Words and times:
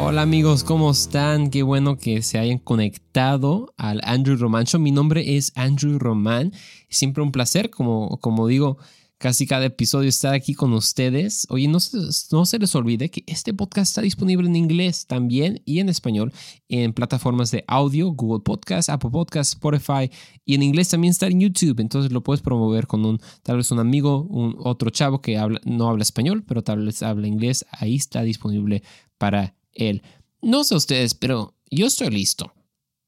Hola 0.00 0.22
amigos, 0.22 0.62
¿cómo 0.62 0.92
están? 0.92 1.50
Qué 1.50 1.64
bueno 1.64 1.98
que 1.98 2.22
se 2.22 2.38
hayan 2.38 2.58
conectado 2.58 3.74
al 3.76 4.00
Andrew 4.04 4.36
Roman 4.36 4.64
Show. 4.64 4.80
Mi 4.80 4.92
nombre 4.92 5.36
es 5.36 5.50
Andrew 5.56 5.98
Roman. 5.98 6.52
Siempre 6.88 7.20
un 7.20 7.32
placer, 7.32 7.68
como, 7.68 8.16
como 8.20 8.46
digo, 8.46 8.78
casi 9.18 9.44
cada 9.44 9.66
episodio 9.66 10.08
estar 10.08 10.34
aquí 10.34 10.54
con 10.54 10.72
ustedes. 10.72 11.48
Oye, 11.50 11.66
no 11.66 11.80
se, 11.80 11.98
no 12.30 12.46
se 12.46 12.60
les 12.60 12.74
olvide 12.76 13.10
que 13.10 13.24
este 13.26 13.52
podcast 13.52 13.90
está 13.90 14.00
disponible 14.00 14.46
en 14.46 14.54
inglés 14.54 15.06
también 15.08 15.62
y 15.64 15.80
en 15.80 15.88
español 15.88 16.32
en 16.68 16.92
plataformas 16.92 17.50
de 17.50 17.64
audio, 17.66 18.12
Google 18.12 18.44
Podcast, 18.44 18.90
Apple 18.90 19.10
Podcast, 19.10 19.54
Spotify 19.54 20.10
y 20.44 20.54
en 20.54 20.62
inglés 20.62 20.88
también 20.90 21.10
está 21.10 21.26
en 21.26 21.40
YouTube. 21.40 21.80
Entonces 21.80 22.12
lo 22.12 22.22
puedes 22.22 22.40
promover 22.40 22.86
con 22.86 23.04
un 23.04 23.20
tal 23.42 23.56
vez 23.56 23.72
un 23.72 23.80
amigo, 23.80 24.22
un 24.30 24.54
otro 24.60 24.90
chavo 24.90 25.20
que 25.20 25.38
habla, 25.38 25.60
no 25.64 25.88
habla 25.88 26.04
español, 26.04 26.44
pero 26.46 26.62
tal 26.62 26.86
vez 26.86 27.02
habla 27.02 27.26
inglés. 27.26 27.66
Ahí 27.72 27.96
está 27.96 28.22
disponible 28.22 28.84
para 29.18 29.57
él. 29.78 30.02
No 30.42 30.64
sé 30.64 30.74
ustedes, 30.74 31.14
pero 31.14 31.54
yo 31.70 31.86
estoy 31.86 32.10
listo. 32.10 32.52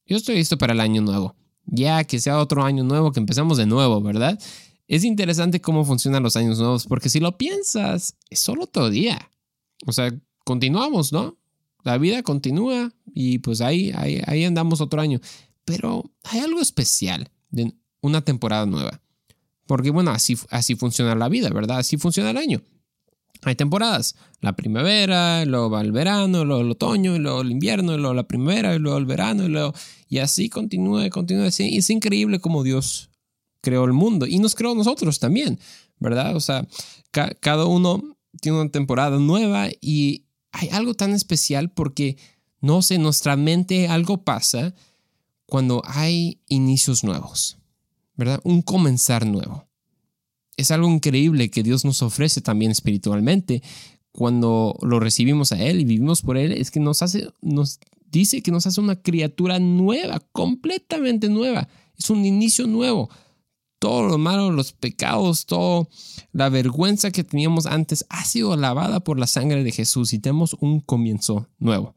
Yo 0.07 0.17
estoy 0.17 0.37
listo 0.37 0.59
para 0.59 0.73
el 0.73 0.81
año 0.81 1.03
nuevo. 1.03 1.37
Ya 1.67 2.03
que 2.05 2.19
sea 2.19 2.41
otro 2.41 2.65
año 2.65 2.83
nuevo, 2.83 3.13
que 3.13 3.21
empezamos 3.21 3.59
de 3.59 3.67
nuevo, 3.67 4.01
¿verdad? 4.01 4.39
Es 4.89 5.05
interesante 5.05 5.61
cómo 5.61 5.85
funcionan 5.85 6.23
los 6.23 6.35
años 6.35 6.59
nuevos, 6.59 6.87
porque 6.87 7.09
si 7.09 7.21
lo 7.21 7.39
piensas, 7.39 8.17
es 8.29 8.41
solo 8.41 8.65
otro 8.65 8.91
día. 8.91 9.31
O 9.87 9.93
sea, 9.93 10.13
continuamos, 10.45 11.13
¿no? 11.13 11.39
La 11.85 11.97
vida 11.97 12.23
continúa 12.23 12.93
y 13.15 13.39
pues 13.39 13.61
ahí, 13.61 13.93
ahí, 13.95 14.21
ahí 14.27 14.45
andamos 14.45 14.81
otro 14.81 15.01
año. 15.01 15.21
Pero 15.65 16.11
hay 16.25 16.41
algo 16.41 16.61
especial 16.61 17.31
de 17.51 17.73
una 18.01 18.23
temporada 18.23 18.67
nueva. 18.67 19.01
Porque 19.67 19.91
bueno, 19.91 20.11
así, 20.11 20.37
así 20.51 20.75
funciona 20.75 21.15
la 21.15 21.29
vida, 21.29 21.51
¿verdad? 21.51 21.79
Así 21.79 21.97
funciona 21.97 22.31
el 22.31 22.37
año. 22.37 22.61
Hay 23.43 23.55
temporadas, 23.55 24.17
la 24.41 24.55
primavera, 24.55 25.45
luego 25.47 25.71
va 25.71 25.81
el 25.81 25.93
verano, 25.93 26.45
luego 26.45 26.63
el 26.63 26.71
otoño, 26.71 27.19
luego 27.19 27.41
el 27.41 27.51
invierno, 27.51 27.97
luego 27.97 28.15
la 28.15 28.29
primavera, 28.29 28.79
luego 28.79 28.99
el 28.99 29.07
verano, 29.07 29.45
y, 29.45 29.49
luego, 29.49 29.73
y 30.09 30.19
así 30.19 30.49
continúa, 30.49 31.09
continúa. 31.09 31.49
Y 31.59 31.79
es 31.79 31.91
increíble 31.91 32.41
cómo 32.41 32.63
Dios 32.63 33.11
creó 33.61 33.85
el 33.85 33.93
mundo 33.93 34.27
y 34.27 34.39
nos 34.39 34.55
creó 34.55 34.75
nosotros 34.75 35.19
también, 35.19 35.59
¿verdad? 35.99 36.37
O 36.37 36.41
sea, 36.41 36.67
cada 37.13 37.65
uno 37.67 38.17
tiene 38.41 38.61
una 38.61 38.71
temporada 38.71 39.19
nueva 39.19 39.69
y 39.81 40.27
hay 40.53 40.69
algo 40.71 40.95
tan 40.95 41.13
especial 41.13 41.71
porque, 41.71 42.17
no 42.61 42.83
sé, 42.83 42.99
nuestra 42.99 43.37
mente 43.37 43.89
algo 43.89 44.25
pasa 44.25 44.75
cuando 45.47 45.83
hay 45.85 46.41
inicios 46.47 47.05
nuevos, 47.05 47.59
¿verdad? 48.17 48.41
Un 48.45 48.63
comenzar 48.63 49.27
nuevo. 49.27 49.70
Es 50.61 50.71
algo 50.71 50.89
increíble 50.89 51.51
que 51.51 51.63
Dios 51.63 51.85
nos 51.85 52.03
ofrece 52.03 52.41
también 52.41 52.71
espiritualmente 52.71 53.63
cuando 54.13 54.77
lo 54.83 55.01
recibimos 55.01 55.53
a 55.53 55.63
Él 55.63 55.81
y 55.81 55.85
vivimos 55.85 56.23
por 56.23 56.37
Él, 56.37 56.53
es 56.53 56.71
que 56.71 56.81
nos 56.81 57.03
hace, 57.03 57.29
nos 57.41 57.79
dice 58.11 58.43
que 58.43 58.51
nos 58.51 58.67
hace 58.67 58.81
una 58.81 59.01
criatura 59.01 59.59
nueva, 59.59 60.21
completamente 60.33 61.29
nueva. 61.29 61.69
Es 61.97 62.11
un 62.11 62.25
inicio 62.25 62.67
nuevo 62.67 63.09
todo 63.81 64.07
lo 64.07 64.19
malo, 64.19 64.53
los 64.53 64.73
pecados, 64.73 65.47
toda 65.47 65.89
la 66.33 66.51
vergüenza 66.51 67.11
que 67.11 67.25
teníamos 67.25 67.65
antes 67.65 68.05
ha 68.11 68.25
sido 68.25 68.55
lavada 68.55 69.01
por 69.01 69.19
la 69.19 69.27
sangre 69.27 69.65
de 69.65 69.73
Jesús 69.73 70.13
y 70.13 70.19
tenemos 70.19 70.55
un 70.61 70.81
comienzo 70.81 71.49
nuevo. 71.59 71.97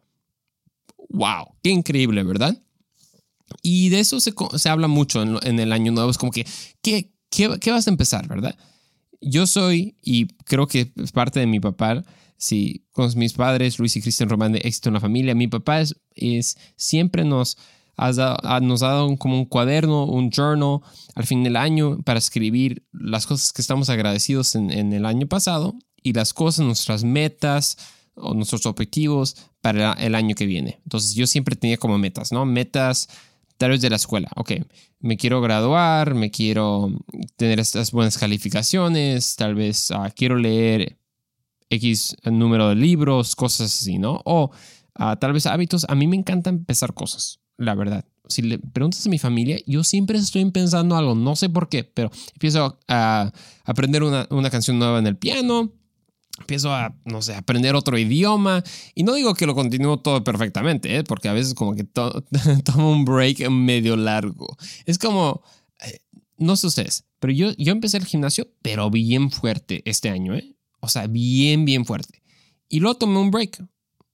¡Wow! 1.09 1.55
¡Qué 1.61 1.69
increíble, 1.69 2.23
¿verdad? 2.23 2.57
Y 3.61 3.89
de 3.89 3.99
eso 3.99 4.19
se, 4.19 4.33
habla 4.69 4.87
mucho 4.87 5.21
en, 5.21 5.59
el 5.59 5.73
año 5.73 5.91
nuevo. 5.91 6.09
Es 6.09 6.17
como 6.17 6.31
que, 6.31 6.47
¿qué, 6.81 7.12
qué, 7.33 7.71
vas 7.71 7.87
a 7.87 7.91
empezar, 7.91 8.27
verdad? 8.27 8.55
Yo 9.21 9.47
soy, 9.47 9.95
y 10.01 10.27
creo 10.45 10.67
que 10.67 10.91
es 10.95 11.11
parte 11.11 11.39
de 11.39 11.47
mi 11.47 11.59
papá, 11.59 12.03
si 12.37 12.85
con 12.91 13.09
mis 13.17 13.33
padres, 13.33 13.79
Luis 13.79 13.95
y 13.95 14.01
Cristian 14.01 14.29
Román 14.29 14.51
de 14.51 14.59
Éxito 14.59 14.89
en 14.89 14.95
la 14.95 14.99
Familia, 14.99 15.33
mi 15.33 15.47
papá 15.47 15.81
es, 15.81 15.95
es 16.15 16.57
siempre 16.75 17.23
nos 17.23 17.57
nos 17.95 18.83
ha 18.83 18.87
dado 18.87 19.15
como 19.17 19.37
un 19.37 19.45
cuaderno, 19.45 20.05
un 20.05 20.31
journal 20.31 20.79
al 21.13 21.25
fin 21.25 21.43
del 21.43 21.55
año 21.55 22.01
para 22.03 22.17
escribir 22.17 22.83
las 22.91 23.27
cosas 23.27 23.53
que 23.53 23.61
estamos 23.61 23.89
agradecidos 23.89 24.55
en, 24.55 24.71
el 24.71 25.05
año 25.05 25.27
pasado 25.27 25.75
y 26.01 26.13
las 26.13 26.33
cosas, 26.33 26.65
nuestras 26.65 27.03
metas 27.03 27.77
o 28.15 28.33
nuestros 28.33 28.65
objetivos 28.65 29.35
para 29.61 29.93
el 29.93 30.15
año 30.15 30.33
que 30.33 30.47
viene. 30.47 30.79
Entonces 30.83 31.13
yo 31.13 31.27
siempre 31.27 31.55
tenía 31.55 31.77
como 31.77 31.99
metas, 31.99 32.31
¿no? 32.31 32.45
Metas 32.45 33.09
tal 33.57 33.71
vez 33.71 33.81
de 33.81 33.89
la 33.89 33.95
escuela. 33.95 34.29
Ok, 34.35 34.51
me 34.99 35.17
quiero 35.17 35.41
graduar, 35.41 36.15
me 36.15 36.31
quiero 36.31 36.91
tener 37.35 37.59
estas 37.59 37.91
buenas 37.91 38.17
calificaciones, 38.17 39.35
tal 39.35 39.55
vez 39.55 39.91
ah, 39.91 40.11
quiero 40.15 40.37
leer 40.37 40.97
X 41.69 42.15
número 42.25 42.69
de 42.69 42.75
libros, 42.75 43.35
cosas 43.35 43.67
así, 43.67 43.97
¿no? 43.97 44.21
O 44.25 44.51
ah, 44.95 45.17
tal 45.17 45.33
vez 45.33 45.45
hábitos. 45.45 45.85
A 45.89 45.95
mí 45.95 46.07
me 46.07 46.15
encanta 46.15 46.49
empezar 46.49 46.93
cosas 46.93 47.39
la 47.57 47.75
verdad. 47.75 48.05
Si 48.27 48.41
le 48.41 48.57
preguntas 48.57 49.05
a 49.05 49.09
mi 49.09 49.19
familia, 49.19 49.57
yo 49.65 49.83
siempre 49.83 50.17
estoy 50.17 50.49
pensando 50.51 50.95
algo, 50.95 51.13
no 51.15 51.35
sé 51.35 51.49
por 51.49 51.69
qué, 51.69 51.83
pero 51.83 52.09
empiezo 52.33 52.79
a 52.87 53.31
aprender 53.65 54.03
una, 54.03 54.49
canción 54.49 54.79
nueva 54.79 54.99
en 54.99 55.07
el 55.07 55.17
piano, 55.17 55.73
empiezo 56.43 56.73
a, 56.73 56.95
no 57.05 57.21
sé, 57.21 57.33
aprender 57.33 57.75
otro 57.75 57.97
idioma. 57.97 58.63
Y 58.93 59.03
no 59.03 59.13
digo 59.13 59.33
que 59.33 59.45
lo 59.45 59.55
continúo 59.55 59.99
todo 59.99 60.23
perfectamente, 60.23 60.97
¿eh? 60.97 61.03
porque 61.03 61.29
a 61.29 61.33
veces 61.33 61.53
como 61.53 61.73
que 61.73 61.83
tomo 62.63 62.91
un 62.91 63.05
break 63.05 63.49
medio 63.49 63.95
largo. 63.95 64.55
Es 64.85 64.99
como, 64.99 65.41
eh, 65.81 65.99
no 66.37 66.55
sé 66.55 66.67
ustedes, 66.67 67.05
pero 67.19 67.33
yo, 67.33 67.51
yo 67.57 67.71
empecé 67.71 67.97
el 67.97 68.05
gimnasio, 68.05 68.47
pero 68.61 68.89
bien 68.91 69.31
fuerte 69.31 69.81
este 69.85 70.09
año, 70.09 70.35
¿eh? 70.35 70.55
O 70.81 70.89
sea, 70.89 71.07
bien, 71.07 71.65
bien 71.65 71.85
fuerte. 71.85 72.21
Y 72.67 72.81
luego 72.81 72.97
tomé 72.97 73.19
un 73.19 73.31
break, 73.31 73.63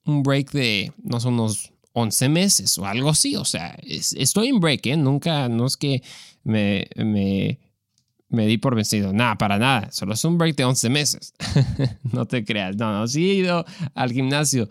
un 0.05 0.21
break 0.21 0.51
de, 0.51 0.93
no 1.03 1.19
sé, 1.19 1.27
unos 1.27 1.73
11 1.93 2.29
meses 2.29 2.77
o 2.77 2.85
algo 2.85 3.09
así. 3.09 3.35
O 3.35 3.45
sea, 3.45 3.77
estoy 3.83 4.49
en 4.49 4.59
break, 4.59 4.85
¿eh? 4.85 4.97
Nunca, 4.97 5.49
no 5.49 5.65
es 5.65 5.77
que 5.77 6.03
me, 6.43 6.87
me, 6.95 7.59
me 8.29 8.47
di 8.47 8.57
por 8.57 8.75
vencido. 8.75 9.11
Nada, 9.13 9.37
para 9.37 9.57
nada. 9.57 9.91
Solo 9.91 10.13
es 10.13 10.23
un 10.23 10.37
break 10.37 10.55
de 10.55 10.65
11 10.65 10.89
meses. 10.89 11.33
no 12.03 12.25
te 12.25 12.45
creas. 12.45 12.75
No, 12.77 12.91
no, 12.91 13.07
sí 13.07 13.29
he 13.29 13.33
ido 13.35 13.65
al 13.93 14.11
gimnasio. 14.11 14.69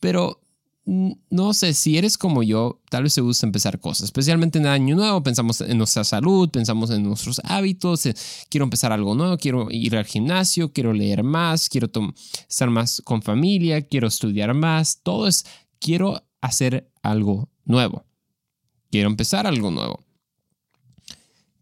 Pero 0.00 0.40
no 0.86 1.52
sé, 1.52 1.74
si 1.74 1.98
eres 1.98 2.16
como 2.16 2.44
yo, 2.44 2.80
tal 2.90 3.02
vez 3.02 3.14
te 3.14 3.20
gusta 3.20 3.44
empezar 3.44 3.80
cosas, 3.80 4.04
especialmente 4.04 4.58
en 4.58 4.66
el 4.66 4.70
año 4.70 4.94
nuevo, 4.94 5.20
pensamos 5.20 5.60
en 5.60 5.78
nuestra 5.78 6.04
salud, 6.04 6.48
pensamos 6.48 6.90
en 6.90 7.02
nuestros 7.02 7.40
hábitos, 7.42 8.08
quiero 8.48 8.62
empezar 8.62 8.92
algo 8.92 9.16
nuevo, 9.16 9.36
quiero 9.36 9.66
ir 9.68 9.96
al 9.96 10.04
gimnasio, 10.04 10.72
quiero 10.72 10.92
leer 10.92 11.24
más, 11.24 11.68
quiero 11.68 11.90
estar 12.48 12.70
más 12.70 13.02
con 13.04 13.20
familia, 13.20 13.82
quiero 13.82 14.06
estudiar 14.06 14.54
más, 14.54 15.00
todo 15.02 15.26
es, 15.26 15.44
quiero 15.80 16.22
hacer 16.40 16.88
algo 17.02 17.50
nuevo. 17.64 18.04
Quiero 18.90 19.08
empezar 19.08 19.48
algo 19.48 19.72
nuevo. 19.72 20.04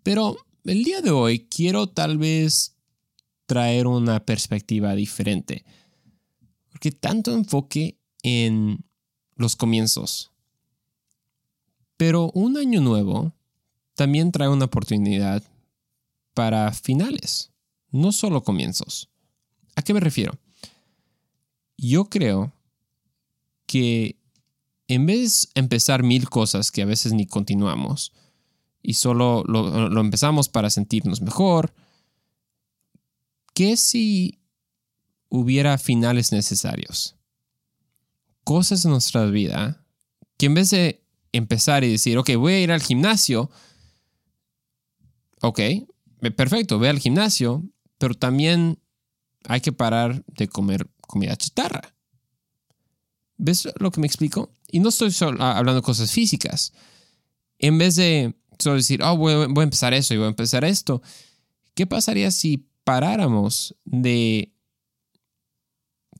Pero 0.03 0.37
el 0.65 0.83
día 0.85 1.01
de 1.03 1.11
hoy 1.11 1.47
quiero 1.49 1.89
tal 1.89 2.19
vez 2.19 2.75
traer 3.47 3.87
una 3.87 4.25
perspectiva 4.25 4.95
diferente. 4.95 5.65
Porque 6.71 6.91
tanto 6.91 7.33
enfoque 7.33 7.99
en 8.23 8.85
los 9.37 9.57
comienzos. 9.57 10.31
Pero 11.97 12.31
un 12.35 12.57
año 12.57 12.81
nuevo 12.81 13.33
también 13.95 14.33
trae 14.33 14.49
una 14.49 14.65
oportunidad 14.65 15.43
para 16.33 16.73
finales, 16.73 17.53
no 17.91 18.11
solo 18.11 18.43
comienzos. 18.43 19.09
¿A 19.77 19.83
qué 19.83 19.95
me 19.95 20.01
refiero? 20.01 20.37
Yo 21.77 22.07
creo 22.07 22.53
que 23.67 24.17
en 24.89 25.07
vez 25.07 25.49
de 25.55 25.61
empezar 25.61 26.03
mil 26.03 26.29
cosas 26.29 26.73
que 26.73 26.83
a 26.83 26.87
veces 26.87 27.13
ni 27.13 27.27
continuamos 27.27 28.13
y 28.87 28.95
solo 28.95 29.43
lo, 29.47 29.99
empezamos 29.99 30.50
para 30.50 30.69
sentirnos 30.69 31.22
mejor, 31.22 31.75
¿qué 33.55 33.78
si 33.78 34.39
hubiera 35.31 35.78
finales 35.78 36.33
necesarios? 36.33 37.16
Cosas 38.45 38.84
en 38.84 38.91
nuestra 38.91 39.25
vida 39.25 39.83
que 40.36 40.47
en 40.47 40.54
vez 40.54 40.69
de 40.69 41.03
empezar 41.33 41.83
y 41.83 41.91
decir, 41.91 42.19
ok, 42.19 42.34
voy 42.36 42.53
a 42.53 42.60
ir 42.60 42.72
al 42.72 42.83
gimnasio, 42.83 43.51
ok, 45.41 45.60
perfecto, 46.36 46.78
ve 46.78 46.91
al 46.91 46.98
gimnasio, 46.98 47.65
pero 47.97 48.15
también 48.15 48.78
hay 49.45 49.63
que 49.63 49.72
parar 49.72 50.22
de 50.27 50.47
comer 50.47 50.86
comida 51.01 51.36
chatarra. 51.36 51.95
¿Ves 53.39 53.66
lo 53.78 53.91
que 53.91 54.01
me 54.01 54.07
explico? 54.07 54.53
Y 54.71 54.81
no 54.81 54.91
estoy 54.91 55.10
solo 55.10 55.42
hablando 55.42 55.81
de 55.81 55.86
cosas 55.86 56.10
físicas. 56.10 56.75
En 57.59 57.78
vez 57.78 57.97
de 57.97 58.34
solo 58.59 58.77
decir, 58.77 59.03
oh, 59.03 59.16
voy, 59.16 59.33
a 59.33 59.62
empezar 59.62 59.95
eso 59.95 60.15
y 60.15 60.16
voy 60.16 60.27
a 60.27 60.30
empezar 60.30 60.65
esto, 60.65 61.03
¿qué 61.74 61.86
pasaría 61.86 62.30
si 62.30 62.68
paráramos 62.84 63.74
de 63.84 64.53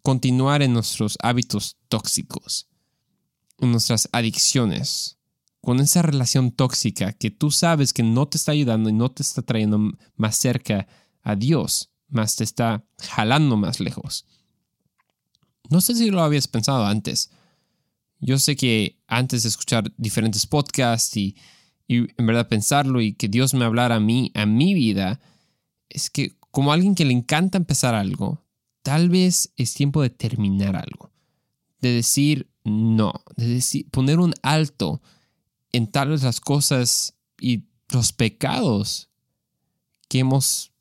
continuar 0.03 0.63
en 0.63 0.73
nuestros 0.73 1.17
hábitos 1.23 1.77
tóxicos, 1.89 2.69
en 3.59 3.73
nuestras 3.73 4.09
adicciones, 4.13 5.19
con 5.61 5.81
esa 5.81 6.03
relación 6.03 6.51
tóxica 6.51 7.13
que 7.13 7.31
tú 7.31 7.51
sabes 7.51 7.93
que 7.93 8.03
no 8.03 8.29
te 8.29 8.37
está 8.37 8.53
ayudando 8.53 8.91
y 8.91 8.93
no 8.93 9.11
te 9.11 9.23
está 9.23 9.43
trayendo 9.43 9.79
más 10.17 10.37
cerca 10.37 10.87
a 11.23 11.37
Dios, 11.37 11.91
más 12.09 12.37
te 12.37 12.45
está 12.45 12.85
jalando 12.99 13.57
más 13.57 13.81
lejos? 13.81 14.27
No 15.71 15.81
sé 15.81 15.95
si 15.95 16.11
lo 16.11 16.23
habías 16.23 16.49
pensado 16.49 16.85
antes, 16.85 17.31
Yo 18.21 18.39
sé 18.39 18.57
que 18.57 18.99
antes 19.07 19.43
de 19.43 19.51
escuchar 19.51 19.93
diferentes 19.97 20.47
podcasts 20.47 21.15
y, 21.17 21.37
y 21.87 21.99
en 22.19 22.27
verdad 22.27 22.49
pensarlo 22.49 23.01
y 23.01 23.13
que 23.13 23.29
Dios 23.29 23.55
me 23.55 23.65
hablara 23.65 23.97
a 23.97 24.01
mí, 24.01 24.31
a 24.35 24.47
mi 24.47 24.75
vida, 24.75 25.21
es 25.89 26.11
que 26.11 26.33
como 26.51 26.73
alguien 26.73 26.95
que 26.95 27.05
le 27.05 27.13
encanta 27.13 27.59
empezar 27.59 27.95
algo, 27.95 28.45
tal 28.83 29.09
vez 29.09 29.53
es 29.57 29.75
tiempo 29.75 30.03
de 30.03 30.11
terminar 30.11 30.77
algo, 30.77 31.11
de 31.81 31.93
decir 31.93 32.49
no, 32.65 33.13
de 33.37 33.47
decir, 33.47 33.89
poner 33.91 34.19
un 34.19 34.35
alto 34.43 35.03
en 35.73 35.87
tal 35.87 36.11
las 36.11 36.41
cosas 36.41 37.15
y 37.39 37.65
los 37.91 38.13
pecados 38.13 39.11
que 40.09 40.21
hemos 40.21 40.73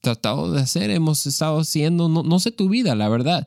tratado 0.00 0.52
de 0.52 0.60
hacer, 0.60 0.90
hemos 0.90 1.26
estado 1.26 1.60
haciendo, 1.60 2.08
no, 2.08 2.22
no 2.22 2.40
sé 2.40 2.52
tu 2.52 2.68
vida, 2.68 2.94
la 2.94 3.08
verdad, 3.08 3.46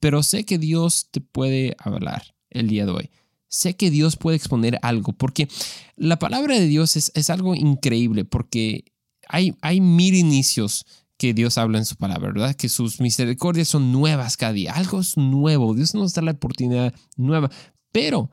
pero 0.00 0.22
sé 0.22 0.44
que 0.44 0.58
Dios 0.58 1.08
te 1.10 1.20
puede 1.20 1.76
hablar 1.78 2.34
el 2.50 2.68
día 2.68 2.86
de 2.86 2.92
hoy. 2.92 3.10
Sé 3.48 3.76
que 3.76 3.90
Dios 3.90 4.16
puede 4.16 4.36
exponer 4.36 4.78
algo, 4.82 5.12
porque 5.12 5.48
la 5.96 6.18
palabra 6.18 6.56
de 6.58 6.66
Dios 6.66 6.96
es, 6.96 7.30
algo 7.30 7.54
increíble, 7.54 8.24
porque 8.24 8.84
hay, 9.28 9.54
hay 9.60 9.80
mil 9.80 10.14
inicios 10.14 10.84
que 11.16 11.32
Dios 11.32 11.56
habla 11.56 11.78
en 11.78 11.84
su 11.84 11.96
palabra, 11.96 12.32
¿verdad? 12.32 12.54
Que 12.54 12.68
sus 12.68 13.00
misericordias 13.00 13.68
son 13.68 13.92
nuevas 13.92 14.36
cada 14.36 14.52
día, 14.52 14.74
algo 14.74 15.00
es 15.00 15.16
nuevo, 15.16 15.74
Dios 15.74 15.94
nos 15.94 16.12
da 16.12 16.22
la 16.22 16.32
oportunidad 16.32 16.92
nueva, 17.16 17.50
pero 17.92 18.30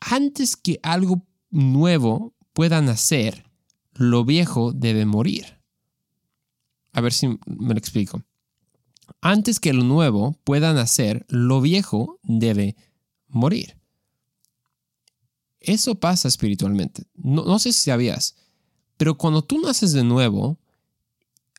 antes 0.00 0.56
que 0.56 0.80
algo 0.82 1.26
nuevo 1.50 2.34
pueda 2.52 2.82
nacer, 2.82 3.44
lo 3.94 4.24
viejo 4.24 4.72
debe 4.72 5.06
morir. 5.06 5.58
A 6.92 7.00
ver 7.00 7.12
si 7.12 7.28
me 7.28 7.38
lo 7.74 7.78
explico. 7.78 8.22
Antes 9.20 9.60
que 9.60 9.72
lo 9.72 9.84
nuevo 9.84 10.38
pueda 10.44 10.72
nacer, 10.72 11.24
lo 11.28 11.60
viejo 11.60 12.18
debe 12.22 12.76
morir. 13.28 13.77
Eso 15.60 15.96
pasa 15.96 16.28
espiritualmente. 16.28 17.04
No, 17.14 17.44
no 17.44 17.58
sé 17.58 17.72
si 17.72 17.82
sabías, 17.82 18.36
pero 18.96 19.16
cuando 19.16 19.42
tú 19.42 19.60
naces 19.60 19.92
de 19.92 20.04
nuevo, 20.04 20.58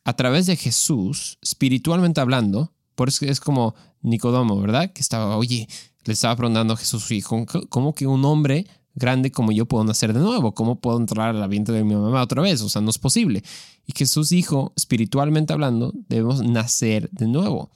a 0.04 0.14
través 0.14 0.46
de 0.46 0.56
Jesús, 0.56 1.38
espiritualmente 1.42 2.20
hablando, 2.20 2.72
por 2.94 3.08
eso 3.08 3.24
es 3.26 3.40
como 3.40 3.74
Nicodemo, 4.02 4.60
¿verdad? 4.60 4.92
Que 4.92 5.00
estaba, 5.00 5.36
oye, 5.36 5.68
le 6.04 6.12
estaba 6.12 6.36
preguntando 6.36 6.74
a 6.74 6.76
Jesús, 6.76 7.08
¿cómo 7.68 7.94
que 7.94 8.06
un 8.06 8.24
hombre 8.24 8.66
grande 8.94 9.30
como 9.30 9.52
yo 9.52 9.66
puedo 9.66 9.84
nacer 9.84 10.12
de 10.12 10.20
nuevo? 10.20 10.54
¿Cómo 10.54 10.80
puedo 10.80 10.98
entrar 10.98 11.34
al 11.34 11.48
vientre 11.48 11.74
de 11.74 11.84
mi 11.84 11.94
mamá 11.94 12.22
otra 12.22 12.42
vez? 12.42 12.60
O 12.62 12.68
sea, 12.68 12.82
no 12.82 12.90
es 12.90 12.98
posible. 12.98 13.42
Y 13.86 13.92
Jesús 13.96 14.30
dijo, 14.30 14.72
espiritualmente 14.76 15.52
hablando, 15.52 15.92
debemos 16.08 16.42
nacer 16.42 17.08
de 17.10 17.26
nuevo. 17.26 17.70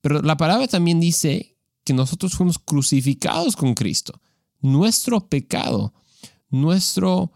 Pero 0.00 0.22
la 0.22 0.36
palabra 0.36 0.68
también 0.68 1.00
dice 1.00 1.56
que 1.84 1.92
nosotros 1.92 2.34
fuimos 2.34 2.58
crucificados 2.58 3.56
con 3.56 3.74
Cristo. 3.74 4.20
Nuestro 4.60 5.28
pecado, 5.28 5.92
nuestro 6.50 7.30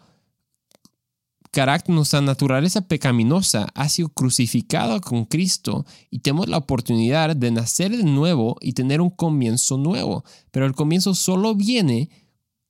carácter, 1.50 1.94
nuestra 1.94 2.20
naturaleza 2.20 2.82
pecaminosa 2.82 3.68
ha 3.74 3.88
sido 3.88 4.08
crucificada 4.08 5.00
con 5.00 5.24
Cristo 5.24 5.84
y 6.10 6.20
tenemos 6.20 6.48
la 6.48 6.58
oportunidad 6.58 7.34
de 7.34 7.50
nacer 7.50 7.96
de 7.96 8.04
nuevo 8.04 8.56
y 8.60 8.72
tener 8.72 9.00
un 9.00 9.10
comienzo 9.10 9.76
nuevo. 9.76 10.24
Pero 10.50 10.66
el 10.66 10.74
comienzo 10.74 11.14
solo 11.14 11.54
viene 11.54 12.10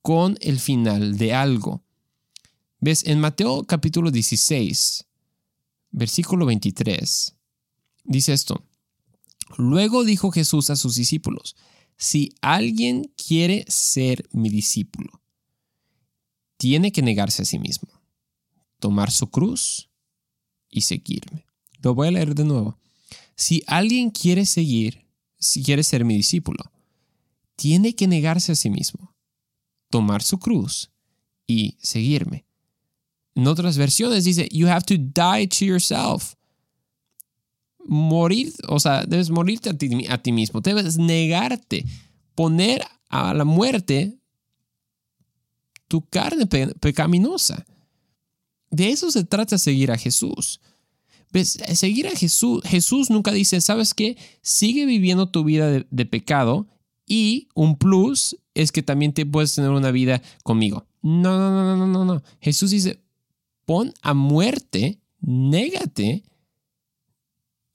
con 0.01 0.37
el 0.41 0.59
final 0.59 1.17
de 1.17 1.33
algo. 1.33 1.83
¿Ves? 2.79 3.03
En 3.05 3.19
Mateo 3.19 3.63
capítulo 3.63 4.09
16, 4.09 5.05
versículo 5.91 6.47
23, 6.47 7.35
dice 8.05 8.33
esto. 8.33 8.63
Luego 9.57 10.03
dijo 10.03 10.31
Jesús 10.31 10.69
a 10.71 10.75
sus 10.75 10.95
discípulos, 10.95 11.55
si 12.01 12.33
alguien 12.41 13.13
quiere 13.15 13.63
ser 13.67 14.27
mi 14.31 14.49
discípulo, 14.49 15.21
tiene 16.57 16.91
que 16.91 17.03
negarse 17.03 17.43
a 17.43 17.45
sí 17.45 17.59
mismo 17.59 17.89
tomar 18.79 19.11
su 19.11 19.29
cruz 19.29 19.91
y 20.71 20.81
seguirme. 20.81 21.45
Lo 21.83 21.93
voy 21.93 22.07
a 22.07 22.11
leer 22.11 22.33
de 22.33 22.43
nuevo. 22.43 22.79
Si 23.35 23.61
alguien 23.67 24.09
quiere 24.09 24.47
seguir, 24.47 25.05
si 25.37 25.61
quiere 25.61 25.83
ser 25.83 26.03
mi 26.03 26.15
discípulo, 26.15 26.71
tiene 27.55 27.93
que 27.93 28.07
negarse 28.07 28.53
a 28.53 28.55
sí 28.55 28.71
mismo, 28.71 29.15
tomar 29.91 30.23
su 30.23 30.39
cruz 30.39 30.89
y 31.45 31.77
seguirme. 31.83 32.45
En 33.35 33.45
otras 33.45 33.77
versiones 33.77 34.23
dice, 34.23 34.49
you 34.51 34.67
have 34.67 34.85
to 34.85 34.95
die 34.97 35.47
to 35.47 35.65
yourself. 35.65 36.33
Morir, 37.87 38.53
o 38.67 38.79
sea, 38.79 39.03
debes 39.05 39.29
morirte 39.29 39.69
a 39.69 39.77
ti, 39.77 40.05
a 40.07 40.17
ti 40.17 40.31
mismo, 40.31 40.61
debes 40.61 40.97
negarte, 40.97 41.85
poner 42.35 42.83
a 43.09 43.33
la 43.33 43.43
muerte 43.43 44.17
tu 45.87 46.01
carne 46.01 46.47
pecaminosa. 46.79 47.65
De 48.69 48.89
eso 48.89 49.11
se 49.11 49.25
trata 49.25 49.57
seguir 49.57 49.91
a 49.91 49.97
Jesús. 49.97 50.61
¿Ves? 51.33 51.59
Seguir 51.73 52.07
a 52.07 52.15
Jesús. 52.15 52.61
Jesús 52.63 53.09
nunca 53.09 53.31
dice, 53.31 53.59
¿sabes 53.59 53.93
qué? 53.93 54.17
Sigue 54.41 54.85
viviendo 54.85 55.29
tu 55.29 55.43
vida 55.43 55.69
de, 55.69 56.05
pecado 56.05 56.67
y 57.05 57.49
un 57.53 57.77
plus 57.77 58.37
es 58.53 58.71
que 58.71 58.83
también 58.83 59.13
te 59.13 59.25
puedes 59.25 59.53
tener 59.53 59.71
una 59.71 59.91
vida 59.91 60.21
conmigo. 60.43 60.85
No, 61.01 61.37
no, 61.37 61.51
no, 61.51 61.75
no, 61.75 61.87
no, 61.87 62.05
no. 62.05 62.23
Jesús 62.39 62.71
dice, 62.71 63.01
pon 63.65 63.93
a 64.01 64.13
muerte, 64.13 64.99
négate 65.19 66.23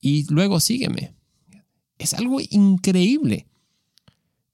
y 0.06 0.24
luego 0.28 0.60
sígueme. 0.60 1.16
Es 1.98 2.14
algo 2.14 2.38
increíble. 2.50 3.48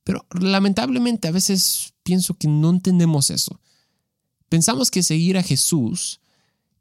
Pero 0.02 0.24
lamentablemente 0.30 1.28
a 1.28 1.30
veces 1.30 1.92
pienso 2.02 2.32
que 2.38 2.48
no 2.48 2.70
entendemos 2.70 3.28
eso. 3.28 3.60
Pensamos 4.48 4.90
que 4.90 5.02
seguir 5.02 5.36
a 5.36 5.42
Jesús 5.42 6.20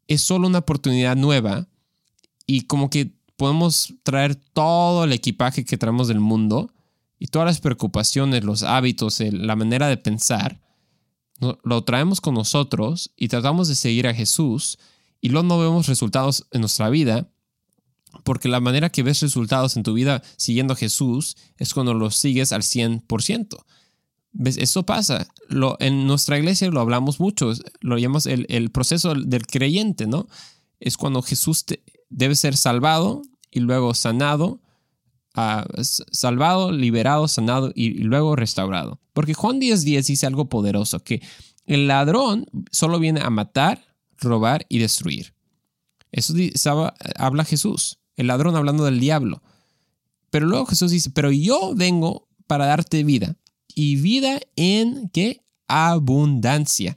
es 0.08 0.22
solo 0.22 0.48
una 0.48 0.60
oportunidad 0.60 1.18
nueva 1.18 1.68
y 2.48 2.62
como 2.62 2.90
que 2.90 3.12
podemos 3.36 3.94
traer 4.04 4.36
todo 4.36 5.04
el 5.04 5.12
equipaje 5.12 5.66
que 5.66 5.78
traemos 5.78 6.08
del 6.08 6.22
mundo 6.22 6.72
y 7.20 7.28
todas 7.28 7.48
las 7.48 7.60
preocupaciones, 7.60 8.46
los 8.46 8.64
hábitos, 8.64 9.20
la 9.20 9.58
manera 9.58 9.90
de 9.90 9.98
pensar, 9.98 10.62
lo 11.64 11.84
traemos 11.84 12.22
con 12.22 12.36
nosotros 12.36 13.12
y 13.18 13.28
tratamos 13.28 13.68
de 13.68 13.76
seguir 13.76 14.08
a 14.08 14.14
Jesús 14.14 14.78
y 15.20 15.28
luego 15.28 15.46
no 15.46 15.60
vemos 15.60 15.88
resultados 15.88 16.48
en 16.52 16.62
nuestra 16.62 16.90
vida 16.90 17.28
porque 18.24 18.50
la 18.50 18.60
manera 18.60 18.90
que 18.90 19.04
ves 19.04 19.22
resultados 19.22 19.78
en 19.78 19.84
tu 19.84 19.94
vida 19.94 20.22
siguiendo 20.38 20.74
a 20.74 20.78
Jesús 20.78 21.38
es 21.58 21.74
cuando 21.74 21.94
lo 21.94 22.12
sigues 22.12 22.52
al 22.52 22.62
100%. 22.62 23.58
¿Ves? 24.34 24.58
Eso 24.58 24.84
pasa. 24.84 25.28
Lo, 25.48 25.76
en 25.80 26.08
nuestra 26.08 26.38
iglesia 26.38 26.70
lo 26.70 26.80
hablamos 26.80 27.20
mucho, 27.20 27.52
lo 27.82 27.98
llamamos 27.98 28.26
el, 28.26 28.72
proceso 28.72 29.14
del 29.14 29.46
creyente, 29.46 30.08
¿no? 30.08 30.28
Es 30.80 30.98
cuando 30.98 31.22
Jesús 31.22 31.66
debe 32.10 32.36
ser 32.36 32.56
salvado 32.56 33.22
y 33.50 33.60
luego 33.60 33.94
sanado, 33.94 34.62
ah, 35.36 35.66
salvado, 35.82 36.72
liberado, 36.72 37.28
sanado 37.28 37.72
y, 37.76 38.04
luego 38.04 38.36
restaurado. 38.36 39.00
Porque 39.14 39.34
Juan 39.34 39.60
10.10 39.60 39.84
10 39.84 40.08
dice 40.08 40.28
algo 40.28 40.48
poderoso, 40.48 41.04
que 41.04 41.22
el 41.66 41.88
ladrón 41.88 42.46
solo 42.72 43.00
viene 43.00 43.22
a 43.22 43.30
matar, 43.30 43.86
robar 44.18 44.66
y 44.70 44.80
destruir. 44.80 45.34
Eso 46.12 46.94
habla 47.18 47.46
Jesús, 47.46 48.01
el 48.22 48.28
ladrón 48.28 48.56
hablando 48.56 48.86
del 48.86 49.00
diablo. 49.00 49.42
Pero 50.30 50.48
luego 50.48 50.66
Jesús 50.66 50.92
dice, 50.92 51.10
pero 51.10 51.32
yo 51.32 51.74
vengo 51.76 52.28
para 52.48 52.66
darte 52.66 53.04
vida 53.04 53.36
y 53.68 53.98
vida 53.98 54.40
en 54.56 55.10
qué? 55.10 55.44
Abundancia. 55.68 56.96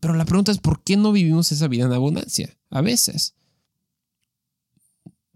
Pero 0.00 0.14
la 0.14 0.24
pregunta 0.24 0.52
es, 0.52 0.58
¿por 0.58 0.82
qué 0.82 0.96
no 0.96 1.12
vivimos 1.12 1.52
esa 1.52 1.68
vida 1.68 1.84
en 1.84 1.92
abundancia? 1.92 2.56
A 2.70 2.80
veces. 2.80 3.34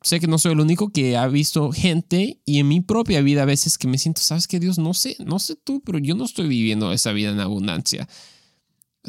Sé 0.02 0.20
que 0.20 0.26
no 0.26 0.38
soy 0.38 0.52
el 0.52 0.60
único 0.60 0.90
que 0.90 1.16
ha 1.16 1.26
visto 1.26 1.70
gente 1.72 2.40
y 2.44 2.60
en 2.60 2.68
mi 2.68 2.80
propia 2.80 3.20
vida 3.20 3.42
a 3.42 3.46
veces 3.46 3.76
que 3.76 3.88
me 3.88 3.98
siento, 3.98 4.22
¿sabes 4.22 4.46
qué, 4.46 4.60
Dios? 4.60 4.78
No 4.78 4.94
sé, 4.94 5.16
no 5.18 5.38
sé 5.38 5.56
tú, 5.56 5.82
pero 5.84 5.98
yo 5.98 6.14
no 6.14 6.24
estoy 6.24 6.48
viviendo 6.48 6.92
esa 6.92 7.12
vida 7.12 7.30
en 7.30 7.40
abundancia. 7.40 8.08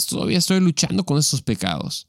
Todavía 0.09 0.39
estoy 0.39 0.59
luchando 0.59 1.05
con 1.05 1.17
esos 1.17 1.41
pecados. 1.41 2.08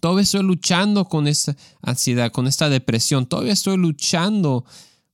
Todavía 0.00 0.22
estoy 0.22 0.42
luchando 0.42 1.04
con 1.04 1.26
esta 1.26 1.56
ansiedad, 1.82 2.32
con 2.32 2.46
esta 2.46 2.68
depresión. 2.68 3.26
Todavía 3.26 3.52
estoy 3.52 3.76
luchando 3.76 4.64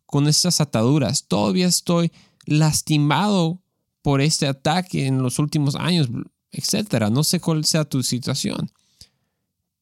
con 0.07 0.29
estas 0.29 0.61
ataduras. 0.61 1.25
Todavía 1.27 1.67
estoy 1.67 2.13
lastimado 2.47 3.61
por 4.03 4.21
este 4.21 4.47
ataque 4.47 5.07
en 5.07 5.23
los 5.23 5.39
últimos 5.41 5.75
años, 5.75 6.09
etcétera. 6.53 7.11
No 7.11 7.25
sé 7.25 7.41
cuál 7.41 7.65
sea 7.65 7.85
tu 7.85 8.03
situación. 8.03 8.71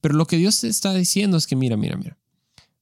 Pero 0.01 0.15
lo 0.15 0.27
que 0.27 0.39
Dios 0.39 0.61
te 0.61 0.69
está 0.69 0.95
diciendo 0.95 1.37
es 1.37 1.47
que 1.47 1.57
mira, 1.57 1.77
mira, 1.77 1.97
mira. 1.97 2.17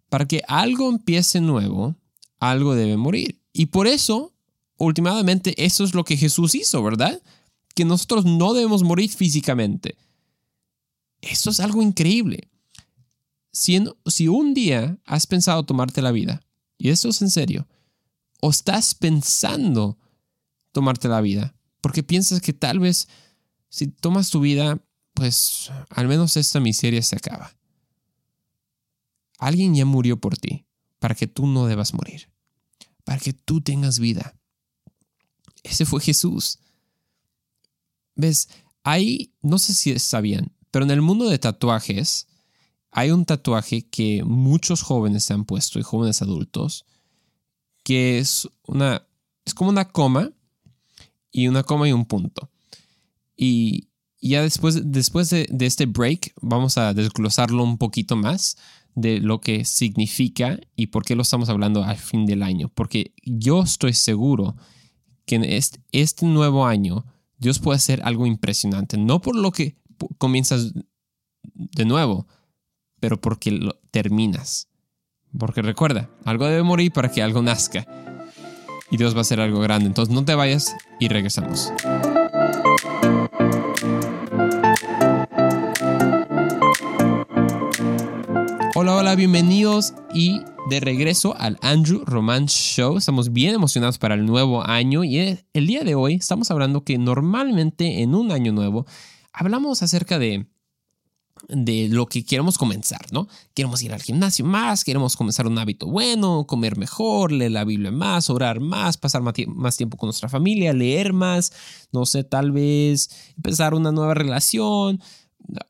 Para 0.08 0.26
que 0.26 0.42
algo 0.46 0.88
empiece 0.88 1.40
nuevo, 1.40 1.96
algo 2.38 2.74
debe 2.74 2.96
morir. 2.96 3.40
Y 3.52 3.66
por 3.66 3.86
eso, 3.86 4.32
últimamente, 4.76 5.54
eso 5.64 5.84
es 5.84 5.94
lo 5.94 6.04
que 6.04 6.16
Jesús 6.16 6.54
hizo, 6.54 6.82
¿verdad? 6.82 7.20
Que 7.74 7.84
nosotros 7.84 8.24
no 8.24 8.54
debemos 8.54 8.82
morir 8.82 9.10
físicamente. 9.10 9.96
Eso 11.22 11.50
es 11.50 11.60
algo 11.60 11.80
increíble. 11.80 12.50
Si, 13.52 13.78
un 14.28 14.54
día 14.54 14.98
has 15.06 15.26
pensado 15.26 15.64
tomarte 15.64 16.02
la 16.02 16.10
vida, 16.10 16.42
y 16.76 16.90
esto 16.90 17.08
es 17.08 17.22
en 17.22 17.30
serio, 17.30 17.68
o 18.40 18.50
estás 18.50 18.94
pensando 18.94 19.98
tomarte 20.72 21.08
la 21.08 21.20
vida, 21.20 21.54
porque 21.80 22.02
piensas 22.02 22.40
que 22.40 22.52
tal 22.52 22.80
vez 22.80 23.08
si 23.68 23.86
tomas 23.86 24.30
tu 24.30 24.40
vida, 24.40 24.84
pues 25.14 25.70
al 25.90 26.08
menos 26.08 26.36
esta 26.36 26.60
miseria 26.60 27.02
se 27.02 27.16
acaba. 27.16 27.54
Alguien 29.38 29.74
ya 29.74 29.84
murió 29.84 30.20
por 30.20 30.36
ti, 30.36 30.66
para 30.98 31.14
que 31.14 31.26
tú 31.26 31.46
no 31.46 31.66
debas 31.66 31.94
morir, 31.94 32.30
para 33.04 33.20
que 33.20 33.32
tú 33.32 33.60
tengas 33.60 33.98
vida. 33.98 34.34
Ese 35.62 35.84
fue 35.86 36.00
Jesús. 36.00 36.58
¿Ves? 38.16 38.48
Ahí, 38.82 39.32
no 39.40 39.58
sé 39.58 39.74
si 39.74 39.96
sabían, 39.98 40.52
pero 40.72 40.84
en 40.84 40.90
el 40.90 41.02
mundo 41.02 41.28
de 41.28 41.38
tatuajes, 41.38 42.26
hay 42.90 43.12
un 43.12 43.24
tatuaje 43.24 43.88
que 43.88 44.24
muchos 44.24 44.82
jóvenes 44.82 45.22
se 45.22 45.34
han 45.34 45.44
puesto 45.44 45.78
y 45.78 45.82
jóvenes 45.82 46.22
adultos, 46.22 46.84
que 47.84 48.18
es 48.18 48.48
una, 48.66 49.06
es 49.44 49.54
como 49.54 49.70
una 49.70 49.88
coma 49.88 50.32
y 51.30 51.46
una 51.46 51.62
coma 51.62 51.88
y 51.88 51.92
un 51.92 52.06
punto. 52.06 52.50
Y 53.36 53.88
ya 54.20 54.42
después, 54.42 54.80
después 54.90 55.30
de, 55.30 55.46
de 55.50 55.66
este 55.66 55.86
break 55.86 56.32
vamos 56.40 56.78
a 56.78 56.94
desglosarlo 56.94 57.62
un 57.62 57.78
poquito 57.78 58.16
más 58.16 58.56
de 58.94 59.20
lo 59.20 59.40
que 59.40 59.64
significa 59.64 60.58
y 60.74 60.88
por 60.88 61.04
qué 61.04 61.14
lo 61.14 61.22
estamos 61.22 61.48
hablando 61.50 61.84
al 61.84 61.96
fin 61.98 62.24
del 62.24 62.42
año. 62.42 62.70
Porque 62.74 63.12
yo 63.24 63.62
estoy 63.62 63.92
seguro 63.92 64.56
que 65.26 65.36
en 65.36 65.44
este, 65.44 65.80
este 65.92 66.26
nuevo 66.26 66.66
año 66.66 67.04
Dios 67.38 67.58
puede 67.58 67.76
hacer 67.76 68.00
algo 68.04 68.26
impresionante. 68.26 68.96
No 68.96 69.20
por 69.20 69.36
lo 69.36 69.50
que 69.50 69.76
comienzas 70.18 70.72
de 71.42 71.84
nuevo, 71.84 72.26
pero 73.00 73.20
porque 73.20 73.50
lo 73.50 73.78
terminas. 73.90 74.68
Porque 75.38 75.62
recuerda, 75.62 76.10
algo 76.24 76.46
debe 76.46 76.62
morir 76.62 76.92
para 76.92 77.10
que 77.10 77.22
algo 77.22 77.42
nazca. 77.42 77.86
Y 78.90 78.98
Dios 78.98 79.14
va 79.14 79.18
a 79.18 79.22
hacer 79.22 79.40
algo 79.40 79.60
grande. 79.60 79.86
Entonces 79.86 80.14
no 80.14 80.24
te 80.24 80.34
vayas 80.34 80.74
y 81.00 81.08
regresamos. 81.08 81.72
Hola, 88.74 88.96
hola, 88.96 89.14
bienvenidos 89.14 89.94
y 90.12 90.40
de 90.68 90.80
regreso 90.80 91.34
al 91.38 91.58
Andrew 91.62 92.02
Romance 92.04 92.56
Show. 92.56 92.96
Estamos 92.96 93.32
bien 93.32 93.54
emocionados 93.54 93.98
para 93.98 94.14
el 94.14 94.26
nuevo 94.26 94.66
año 94.66 95.04
y 95.04 95.38
el 95.52 95.66
día 95.66 95.84
de 95.84 95.94
hoy 95.94 96.14
estamos 96.14 96.50
hablando 96.50 96.82
que 96.82 96.98
normalmente 96.98 98.02
en 98.02 98.14
un 98.14 98.32
año 98.32 98.52
nuevo 98.52 98.86
hablamos 99.32 99.82
acerca 99.82 100.18
de 100.18 100.46
de 101.48 101.88
lo 101.88 102.06
que 102.06 102.24
queremos 102.24 102.56
comenzar, 102.56 103.12
¿no? 103.12 103.28
Queremos 103.54 103.82
ir 103.82 103.92
al 103.92 104.02
gimnasio 104.02 104.44
más, 104.44 104.84
queremos 104.84 105.16
comenzar 105.16 105.46
un 105.46 105.58
hábito 105.58 105.86
bueno, 105.86 106.46
comer 106.46 106.76
mejor, 106.76 107.32
leer 107.32 107.52
la 107.52 107.64
Biblia 107.64 107.90
más, 107.90 108.30
orar 108.30 108.60
más, 108.60 108.96
pasar 108.96 109.22
más 109.22 109.76
tiempo 109.76 109.96
con 109.96 110.06
nuestra 110.06 110.28
familia, 110.28 110.72
leer 110.72 111.12
más, 111.12 111.52
no 111.90 112.06
sé, 112.06 112.24
tal 112.24 112.52
vez 112.52 113.10
empezar 113.36 113.74
una 113.74 113.92
nueva 113.92 114.14
relación, 114.14 115.00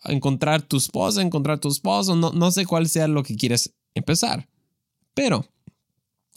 encontrar 0.04 0.62
tu 0.62 0.76
esposa, 0.76 1.22
encontrar 1.22 1.58
tu 1.58 1.68
esposo, 1.68 2.16
no, 2.16 2.32
no 2.32 2.50
sé 2.50 2.66
cuál 2.66 2.88
sea 2.88 3.08
lo 3.08 3.22
que 3.22 3.36
quieres 3.36 3.74
empezar. 3.94 4.48
Pero 5.14 5.46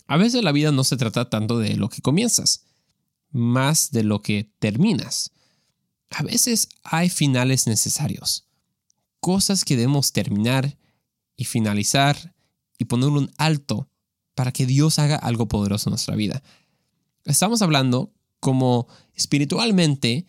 a 0.08 0.18
veces 0.18 0.44
la 0.44 0.52
vida 0.52 0.72
no 0.72 0.84
se 0.84 0.98
trata 0.98 1.30
tanto 1.30 1.60
de 1.60 1.76
lo 1.76 1.90
que 1.90 2.02
comienzas, 2.02 2.66
más 3.32 3.92
de 3.92 4.04
lo 4.04 4.22
que 4.22 4.52
terminas. 4.60 5.32
A 6.18 6.24
veces 6.24 6.70
hay 6.84 7.10
finales 7.10 7.68
necesarios 7.68 8.48
cosas 9.20 9.66
que 9.66 9.76
debemos 9.76 10.14
terminar 10.14 10.78
y 11.36 11.44
finalizar 11.44 12.34
y 12.78 12.86
poner 12.86 13.10
un 13.10 13.30
alto 13.38 13.90
para 14.34 14.54
que 14.54 14.66
Dios 14.66 14.98
haga 14.98 15.18
algo 15.18 15.50
poderoso 15.50 15.90
en 15.90 15.92
nuestra 15.92 16.16
vida. 16.16 16.42
Estamos 17.26 17.62
hablando 17.62 18.14
como 18.40 18.88
espiritualmente, 19.14 20.26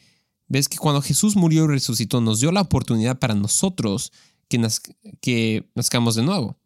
ves 0.48 0.68
que 0.68 0.76
cuando 0.76 1.02
Jesús 1.02 1.36
murió 1.36 1.66
y 1.66 1.68
resucitó 1.68 2.20
nos 2.20 2.40
dio 2.40 2.50
la 2.50 2.62
oportunidad 2.62 3.20
para 3.20 3.36
nosotros 3.36 4.12
que, 4.48 4.66
que 5.20 5.70
nazcamos 5.76 6.16
de 6.16 6.24
nuevo. 6.24 6.58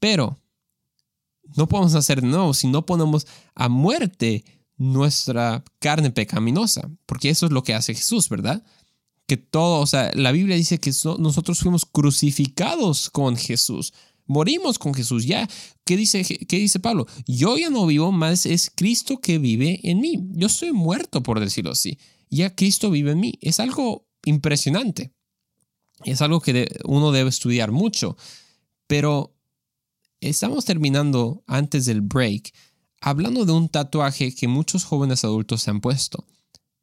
Pero 0.00 0.38
no 1.56 1.66
podemos 1.66 1.94
hacer 1.94 2.20
de 2.20 2.26
nuevo 2.26 2.52
si 2.52 2.66
no 2.66 2.84
ponemos 2.84 3.26
a 3.54 3.70
muerte 3.70 4.44
nuestra 4.76 5.64
carne 5.78 6.10
pecaminosa, 6.10 6.90
porque 7.06 7.30
eso 7.30 7.46
es 7.46 7.52
lo 7.52 7.62
que 7.62 7.74
hace 7.74 7.94
Jesús, 7.94 8.28
¿verdad? 8.28 8.64
que 9.26 9.36
todo, 9.36 9.80
o 9.80 9.86
sea, 9.86 10.10
la 10.14 10.32
Biblia 10.32 10.56
dice 10.56 10.78
que 10.78 10.92
nosotros 11.18 11.58
fuimos 11.58 11.86
crucificados 11.86 13.08
con 13.10 13.36
Jesús. 13.36 13.92
Morimos 14.26 14.78
con 14.78 14.94
Jesús. 14.94 15.24
Ya, 15.24 15.48
¿qué 15.84 15.96
dice, 15.96 16.24
¿qué 16.24 16.58
dice 16.58 16.78
Pablo? 16.78 17.06
Yo 17.26 17.56
ya 17.56 17.70
no 17.70 17.86
vivo, 17.86 18.12
más 18.12 18.46
es 18.46 18.70
Cristo 18.74 19.20
que 19.20 19.38
vive 19.38 19.80
en 19.82 20.00
mí. 20.00 20.18
Yo 20.32 20.46
estoy 20.46 20.72
muerto, 20.72 21.22
por 21.22 21.40
decirlo 21.40 21.72
así. 21.72 21.98
Ya 22.30 22.54
Cristo 22.54 22.90
vive 22.90 23.12
en 23.12 23.20
mí. 23.20 23.34
Es 23.40 23.60
algo 23.60 24.06
impresionante. 24.24 25.12
Es 26.04 26.20
algo 26.20 26.40
que 26.40 26.68
uno 26.84 27.12
debe 27.12 27.30
estudiar 27.30 27.70
mucho. 27.70 28.16
Pero 28.86 29.34
estamos 30.20 30.64
terminando 30.64 31.42
antes 31.46 31.86
del 31.86 32.02
break 32.02 32.52
hablando 33.04 33.44
de 33.44 33.52
un 33.52 33.68
tatuaje 33.68 34.34
que 34.34 34.48
muchos 34.48 34.84
jóvenes 34.84 35.24
adultos 35.24 35.62
se 35.62 35.70
han 35.70 35.80
puesto. 35.80 36.24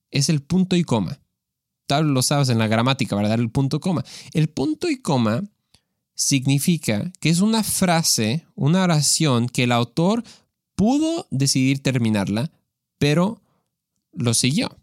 Es 0.09 0.29
el 0.29 0.41
punto 0.41 0.75
y 0.75 0.83
coma 0.83 1.21
lo 1.99 2.21
sabes 2.21 2.49
en 2.49 2.57
la 2.57 2.67
gramática, 2.67 3.15
¿verdad? 3.15 3.39
El 3.39 3.49
punto 3.49 3.79
coma. 3.79 4.05
El 4.33 4.47
punto 4.47 4.89
y 4.89 5.01
coma 5.01 5.43
significa 6.15 7.11
que 7.19 7.29
es 7.29 7.41
una 7.41 7.63
frase, 7.63 8.45
una 8.55 8.83
oración 8.83 9.49
que 9.49 9.63
el 9.63 9.71
autor 9.71 10.23
pudo 10.75 11.27
decidir 11.31 11.83
terminarla, 11.83 12.51
pero 12.97 13.41
lo 14.13 14.33
siguió. 14.33 14.77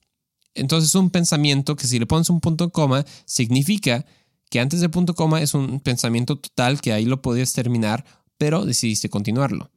Entonces 0.54 0.94
un 0.94 1.10
pensamiento 1.10 1.76
que 1.76 1.86
si 1.86 1.98
le 1.98 2.06
pones 2.06 2.30
un 2.30 2.40
punto 2.40 2.70
coma 2.70 3.06
significa 3.24 4.04
que 4.50 4.60
antes 4.60 4.80
del 4.80 4.90
punto 4.90 5.14
coma 5.14 5.40
es 5.40 5.54
un 5.54 5.80
pensamiento 5.80 6.36
total 6.36 6.80
que 6.80 6.92
ahí 6.92 7.04
lo 7.04 7.22
podías 7.22 7.52
terminar, 7.52 8.04
pero 8.36 8.64
decidiste 8.64 9.08
continuarlo. 9.08 9.70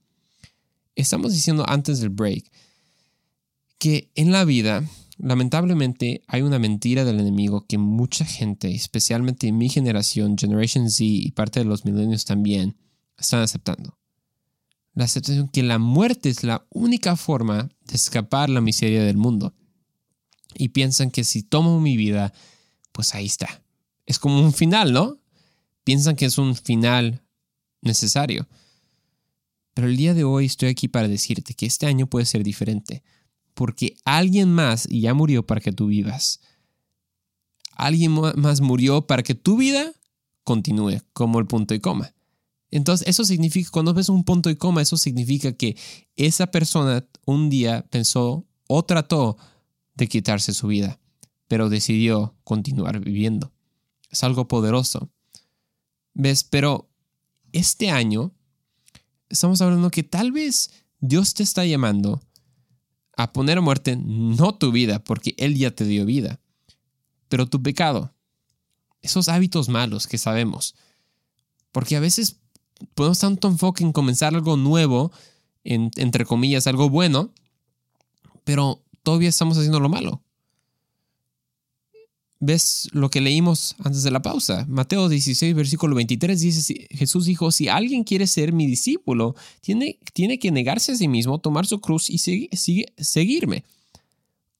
Estamos 1.02 1.34
diciendo 1.34 1.66
antes 1.68 2.00
del 2.00 2.10
break 2.10 2.46
que 3.78 4.12
en 4.16 4.32
la 4.32 4.46
vida 4.46 4.84
Lamentablemente 5.24 6.24
hay 6.26 6.42
una 6.42 6.58
mentira 6.58 7.06
del 7.06 7.20
enemigo 7.20 7.68
que 7.68 7.78
mucha 7.78 8.26
gente, 8.26 8.74
especialmente 8.74 9.48
en 9.48 9.58
mi 9.58 9.70
generación, 9.70 10.36
Generation 10.36 10.90
Z 10.90 11.04
y 11.04 11.32
parte 11.32 11.60
de 11.60 11.66
los 11.66 11.86
milenios 11.86 12.26
también, 12.26 12.76
están 13.20 13.42
aceptando. 13.42 14.00
La 14.96 15.04
aceptación 15.04 15.48
que 15.48 15.62
la 15.62 15.78
muerte 15.78 16.30
es 16.30 16.44
la 16.44 16.66
única 16.72 17.16
forma 17.16 17.70
de 17.86 17.96
escapar 17.96 18.50
la 18.50 18.62
miseria 18.62 19.04
del 19.04 19.18
mundo. 19.18 19.54
Y 20.56 20.70
piensan 20.70 21.12
que 21.12 21.24
si 21.24 21.44
tomo 21.44 21.80
mi 21.80 21.98
vida, 21.98 22.34
pues 22.92 23.14
ahí 23.14 23.28
está. 23.28 23.62
Es 24.08 24.18
como 24.18 24.40
un 24.40 24.54
final, 24.54 24.92
¿no? 24.92 25.20
Piensan 25.84 26.16
que 26.16 26.26
es 26.26 26.40
un 26.40 26.56
final 26.56 27.22
necesario. 27.82 28.48
Pero 29.74 29.88
el 29.88 29.98
día 29.98 30.14
de 30.14 30.24
hoy 30.24 30.46
estoy 30.46 30.70
aquí 30.70 30.88
para 30.88 31.08
decirte 31.08 31.54
que 31.54 31.66
este 31.66 31.86
año 31.86 32.08
puede 32.08 32.26
ser 32.26 32.44
diferente 32.44 33.04
porque 33.54 33.96
alguien 34.06 34.52
más 34.52 34.88
ya 34.90 35.14
murió 35.14 35.46
para 35.46 35.62
que 35.62 35.72
tú 35.72 35.88
vivas. 35.88 36.40
Alguien 37.74 38.12
más 38.12 38.62
murió 38.62 39.08
para 39.08 39.24
que 39.24 39.36
tu 39.36 39.58
vida 39.58 39.94
continúe, 40.44 41.02
como 41.14 41.40
el 41.40 41.48
punto 41.48 41.74
y 41.74 41.80
coma. 41.80 42.14
Entonces, 42.70 43.08
eso 43.08 43.26
significa, 43.26 43.70
cuando 43.72 43.94
ves 43.94 44.10
un 44.10 44.24
punto 44.24 44.50
y 44.50 44.56
coma, 44.56 44.82
eso 44.82 44.98
significa 44.98 45.52
que 45.54 45.78
esa 46.16 46.48
persona 46.48 47.06
un 47.26 47.50
día 47.50 47.86
pensó 47.90 48.46
o 48.68 48.84
trató 48.84 49.38
de 49.96 50.08
quitarse 50.08 50.54
su 50.54 50.68
vida, 50.68 51.00
pero 51.48 51.70
decidió 51.70 52.36
continuar 52.44 53.00
viviendo. 53.00 53.52
Es 54.10 54.24
algo 54.24 54.48
poderoso. 54.48 55.10
¿Ves? 56.14 56.44
Pero 56.44 56.90
este 57.52 57.90
año 57.90 58.34
estamos 59.32 59.62
hablando 59.62 59.90
que 59.90 60.04
tal 60.04 60.32
vez 60.32 60.72
Dios 61.00 61.34
te 61.34 61.44
está 61.44 61.66
llamando 61.66 62.22
a 63.18 63.34
poner 63.34 63.58
a 63.58 63.62
muerte 63.62 63.96
no 63.98 64.54
tu 64.56 64.72
vida, 64.72 65.04
porque 65.04 65.34
Él 65.38 65.58
ya 65.58 65.72
te 65.72 65.86
dio 65.86 66.06
vida, 66.06 66.40
pero 67.30 67.48
tu 67.48 67.62
pecado, 67.62 68.14
esos 69.02 69.30
hábitos 69.30 69.70
malos 69.70 70.08
que 70.08 70.18
sabemos. 70.18 70.76
Porque 71.72 71.96
a 71.96 72.00
veces 72.00 72.38
podemos 72.94 73.20
tanto 73.20 73.48
enfoque 73.48 73.84
en 73.84 73.94
comenzar 73.94 74.36
algo 74.36 74.58
nuevo, 74.58 75.12
entre 75.64 76.26
comillas, 76.26 76.68
algo 76.68 76.90
bueno, 76.90 77.34
pero 78.44 78.84
todavía 79.04 79.30
estamos 79.30 79.58
haciendo 79.58 79.80
lo 79.80 79.90
malo 79.90 80.22
ves 82.42 82.90
lo 82.92 83.10
que 83.10 83.22
leímos 83.22 83.76
antes 83.80 84.04
de 84.04 84.12
la 84.12 84.22
pausa. 84.22 84.66
Mateo 84.68 85.08
16, 85.08 85.56
versículo 85.56 85.96
23 85.96 86.42
dice, 86.42 86.88
Jesús 86.90 87.26
dijo, 87.26 87.52
si 87.52 87.70
alguien 87.70 88.04
quiere 88.04 88.26
ser 88.28 88.52
mi 88.52 88.66
discípulo, 88.66 89.36
tiene, 89.62 90.00
tiene 90.12 90.40
que 90.40 90.52
negarse 90.52 90.92
a 90.92 90.96
sí 90.96 91.08
mismo, 91.08 91.40
tomar 91.40 91.68
su 91.68 91.80
cruz 91.80 92.10
y 92.10 92.18
seguirme. 92.18 93.64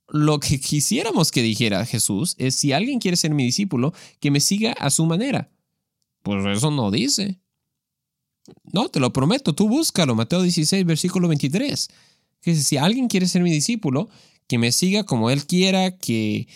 Lo 0.08 0.40
que 0.40 0.60
quisiéramos 0.60 1.32
que 1.32 1.42
dijera 1.42 1.86
Jesús 1.86 2.36
es, 2.38 2.54
si 2.54 2.72
alguien 2.72 3.00
quiere 3.00 3.18
ser 3.18 3.34
mi 3.34 3.44
discípulo, 3.44 3.94
que 4.20 4.30
me 4.30 4.40
siga 4.40 4.74
a 4.74 4.92
su 4.92 5.06
manera. 5.06 5.50
Pues 6.22 6.46
eso 6.46 6.70
no 6.70 6.92
dice. 6.92 7.40
No, 8.72 8.90
te 8.90 9.00
lo 9.00 9.12
prometo, 9.12 9.54
tú 9.54 9.68
búscalo. 9.68 10.14
Mateo 10.14 10.44
16, 10.44 10.86
versículo 10.86 11.28
23. 11.28 11.90
Que 12.42 12.56
si 12.56 12.78
alguien 12.78 13.08
quiere 13.08 13.28
ser 13.28 13.42
mi 13.42 13.52
discípulo, 13.52 14.08
que 14.48 14.60
me 14.60 14.72
siga 14.72 15.04
como 15.04 15.32
Él 15.32 15.48
quiera, 15.48 15.98
que, 15.98 16.48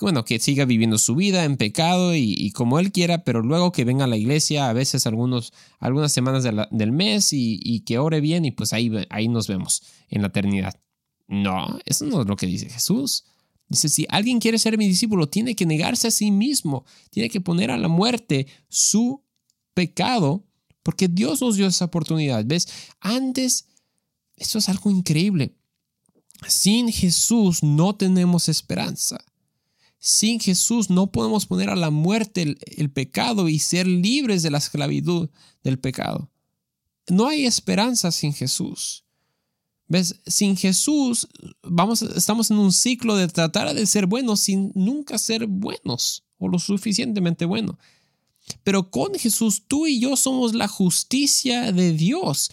bueno, 0.00 0.24
que 0.24 0.40
siga 0.40 0.64
viviendo 0.64 0.98
su 0.98 1.14
vida 1.14 1.44
en 1.44 1.56
pecado 1.56 2.14
y, 2.16 2.50
como 2.50 2.78
Él 2.78 2.90
quiera, 2.90 3.24
pero 3.24 3.42
luego 3.42 3.70
que 3.72 3.84
venga 3.84 4.04
a 4.04 4.08
la 4.08 4.16
iglesia 4.16 4.68
a 4.68 4.72
veces 4.72 5.06
algunos, 5.06 5.52
algunas 5.78 6.12
semanas 6.12 6.44
del 6.70 6.92
mes 6.92 7.28
y, 7.32 7.80
que 7.80 7.98
ore 7.98 8.20
bien 8.20 8.44
y 8.44 8.50
pues 8.50 8.72
ahí, 8.72 8.90
ahí 9.10 9.28
nos 9.28 9.46
vemos 9.46 9.82
en 10.08 10.22
la 10.22 10.28
eternidad. 10.28 10.80
No, 11.28 11.78
eso 11.84 12.04
no 12.06 12.22
es 12.22 12.26
lo 12.26 12.36
que 12.36 12.46
dice 12.46 12.68
Jesús. 12.68 13.24
Dice, 13.68 13.88
si 13.88 14.06
alguien 14.10 14.40
quiere 14.40 14.58
ser 14.58 14.76
mi 14.76 14.86
discípulo, 14.86 15.28
tiene 15.28 15.54
que 15.54 15.64
negarse 15.64 16.08
a 16.08 16.10
sí 16.10 16.30
mismo, 16.30 16.84
tiene 17.10 17.30
que 17.30 17.40
poner 17.40 17.70
a 17.70 17.78
la 17.78 17.88
muerte 17.88 18.46
su 18.68 19.22
pecado, 19.74 20.44
porque 20.82 21.08
Dios 21.08 21.40
nos 21.40 21.56
dio 21.56 21.66
esa 21.66 21.86
oportunidad. 21.86 22.44
¿Ves? 22.44 22.68
Antes, 23.00 23.68
esto 24.36 24.58
es 24.58 24.68
algo 24.68 24.90
increíble. 24.90 25.56
Sin 26.46 26.92
Jesús 26.92 27.62
no 27.62 27.94
tenemos 27.94 28.48
esperanza. 28.48 29.24
Sin 30.06 30.38
Jesús 30.38 30.90
no 30.90 31.10
podemos 31.10 31.46
poner 31.46 31.70
a 31.70 31.76
la 31.76 31.88
muerte 31.88 32.58
el, 32.76 32.90
pecado 32.90 33.48
y 33.48 33.58
ser 33.58 33.86
libres 33.86 34.42
de 34.42 34.50
la 34.50 34.58
esclavitud 34.58 35.30
del 35.62 35.78
pecado. 35.78 36.30
No 37.08 37.26
hay 37.26 37.46
esperanza 37.46 38.12
sin 38.12 38.34
Jesús. 38.34 39.06
¿Ves? 39.88 40.20
Sin 40.26 40.58
Jesús 40.58 41.26
vamos, 41.62 42.02
estamos 42.02 42.50
en 42.50 42.58
un 42.58 42.74
ciclo 42.74 43.16
de 43.16 43.28
tratar 43.28 43.72
de 43.72 43.86
ser 43.86 44.04
buenos 44.04 44.40
sin 44.40 44.72
nunca 44.74 45.16
ser 45.16 45.46
buenos 45.46 46.22
o 46.36 46.48
lo 46.48 46.58
suficientemente 46.58 47.46
buenos. 47.46 47.76
Pero 48.62 48.90
con 48.90 49.14
Jesús 49.14 49.62
tú 49.66 49.86
y 49.86 50.00
yo 50.00 50.16
somos 50.16 50.52
la 50.52 50.68
justicia 50.68 51.72
de 51.72 51.94
Dios. 51.94 52.50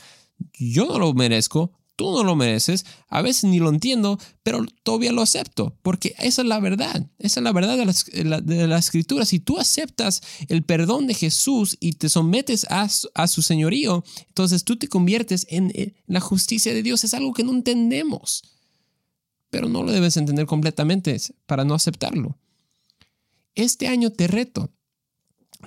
Yo 0.53 0.85
no 0.85 0.97
lo 0.99 1.13
merezco, 1.13 1.73
tú 2.01 2.11
no 2.11 2.23
lo 2.23 2.35
mereces, 2.35 2.83
a 3.09 3.21
veces 3.21 3.43
ni 3.43 3.59
lo 3.59 3.69
entiendo, 3.69 4.17
pero 4.41 4.65
todavía 4.81 5.11
lo 5.11 5.21
acepto, 5.21 5.77
porque 5.83 6.15
esa 6.17 6.41
es 6.41 6.47
la 6.47 6.59
verdad, 6.59 7.07
esa 7.19 7.39
es 7.39 7.43
la 7.43 7.51
verdad 7.51 7.77
de 7.77 8.23
la, 8.25 8.41
de 8.41 8.75
escritura. 8.75 9.23
Si 9.23 9.39
tú 9.39 9.59
aceptas 9.59 10.23
el 10.47 10.63
perdón 10.63 11.05
de 11.05 11.13
Jesús 11.13 11.77
y 11.79 11.93
te 11.93 12.09
sometes 12.09 12.65
a, 12.71 12.89
a 13.13 13.27
su 13.27 13.43
señorío, 13.43 14.03
entonces 14.29 14.63
tú 14.63 14.77
te 14.77 14.87
conviertes 14.87 15.45
en 15.49 15.93
la 16.07 16.21
justicia 16.21 16.73
de 16.73 16.81
Dios. 16.81 17.03
Es 17.03 17.13
algo 17.13 17.33
que 17.33 17.43
no 17.43 17.51
entendemos, 17.51 18.41
pero 19.51 19.69
no 19.69 19.83
lo 19.83 19.91
debes 19.91 20.17
entender 20.17 20.47
completamente 20.47 21.15
para 21.45 21.65
no 21.65 21.75
aceptarlo. 21.75 22.35
Este 23.53 23.87
año 23.87 24.09
te 24.09 24.25
reto, 24.25 24.71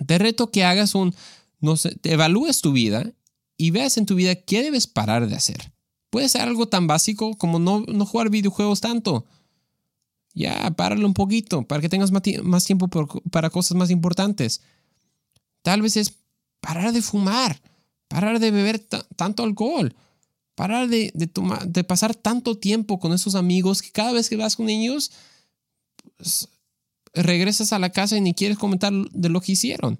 te 0.05 0.19
reto 0.19 0.50
que 0.50 0.64
hagas 0.64 0.97
un, 0.97 1.14
no 1.61 1.76
sé, 1.76 1.95
te 1.95 2.14
evalúes 2.14 2.61
tu 2.61 2.73
vida 2.73 3.12
y 3.57 3.71
veas 3.71 3.99
en 3.99 4.07
tu 4.07 4.17
vida 4.17 4.35
qué 4.35 4.64
debes 4.64 4.88
parar 4.88 5.29
de 5.29 5.37
hacer. 5.37 5.74
Puede 6.14 6.28
ser 6.28 6.42
algo 6.42 6.68
tan 6.68 6.87
básico 6.87 7.37
como 7.37 7.59
no, 7.59 7.80
no 7.88 8.06
jugar 8.06 8.30
videojuegos 8.30 8.80
tanto. 8.80 9.26
Ya, 10.33 10.71
páralo 10.76 11.09
un 11.09 11.12
poquito 11.12 11.66
para 11.66 11.80
que 11.80 11.88
tengas 11.88 12.12
más 12.12 12.64
tiempo 12.64 12.87
para 13.33 13.50
cosas 13.50 13.76
más 13.76 13.90
importantes. 13.90 14.61
Tal 15.62 15.83
vez 15.83 15.97
es 15.97 16.14
parar 16.61 16.92
de 16.92 17.02
fumar, 17.02 17.61
parar 18.06 18.38
de 18.38 18.52
beber 18.52 18.78
tanto 19.16 19.42
alcohol, 19.42 19.97
parar 20.54 20.87
de, 20.87 21.11
de, 21.16 21.83
pasar 21.83 22.14
tanto 22.14 22.59
tiempo 22.59 23.00
con 23.00 23.12
esos 23.12 23.35
amigos 23.35 23.83
que 23.83 23.90
cada 23.90 24.12
vez 24.12 24.28
que 24.28 24.37
vas 24.37 24.54
con 24.54 24.68
ellos, 24.68 25.11
pues, 26.16 26.49
regresas 27.12 27.73
a 27.73 27.80
la 27.80 27.90
casa 27.90 28.16
y 28.16 28.21
ni 28.21 28.35
quieres 28.35 28.56
comentar 28.56 28.92
de 28.92 29.28
lo 29.30 29.40
que 29.40 29.50
hicieron. 29.50 29.99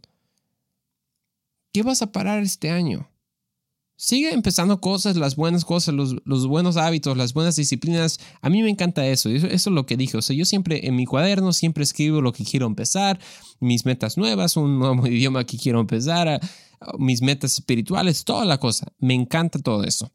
¿Qué 1.73 1.83
vas 1.83 2.03
a 2.03 2.13
parar 2.13 2.41
este 2.45 2.71
año? 2.71 3.09
Sigue 3.97 4.33
empezando 4.33 4.81
cosas, 4.81 5.17
las 5.17 5.37
buenas 5.37 5.65
cosas, 5.65 5.95
los, 5.95 6.47
buenos 6.49 6.77
hábitos, 6.77 7.17
las 7.17 7.33
buenas 7.33 7.55
disciplinas. 7.55 8.19
A 8.43 8.51
mí 8.51 8.61
me 8.63 8.69
encanta 8.69 9.07
eso. 9.07 9.29
eso. 9.29 9.47
es 9.47 9.67
lo 9.67 9.87
que 9.87 9.97
dije. 9.97 10.17
O 10.17 10.23
sea, 10.23 10.35
yo 10.35 10.45
siempre 10.45 10.87
en 10.87 10.97
mi 10.97 11.07
cuaderno 11.07 11.53
siempre 11.53 11.85
escribo 11.85 12.21
lo 12.21 12.33
que 12.33 12.45
quiero 12.45 12.67
empezar, 12.67 13.21
mis 13.61 13.85
metas 13.85 14.19
nuevas, 14.19 14.57
un 14.57 14.81
nuevo 14.81 15.07
idioma 15.07 15.45
que 15.45 15.59
quiero 15.59 15.79
empezar, 15.81 16.41
mis 16.99 17.23
metas 17.23 17.53
espirituales, 17.55 18.25
toda 18.25 18.45
la 18.45 18.59
cosa. 18.59 18.93
Me 18.99 19.15
encanta 19.15 19.61
todo 19.61 19.85
eso. 19.85 20.13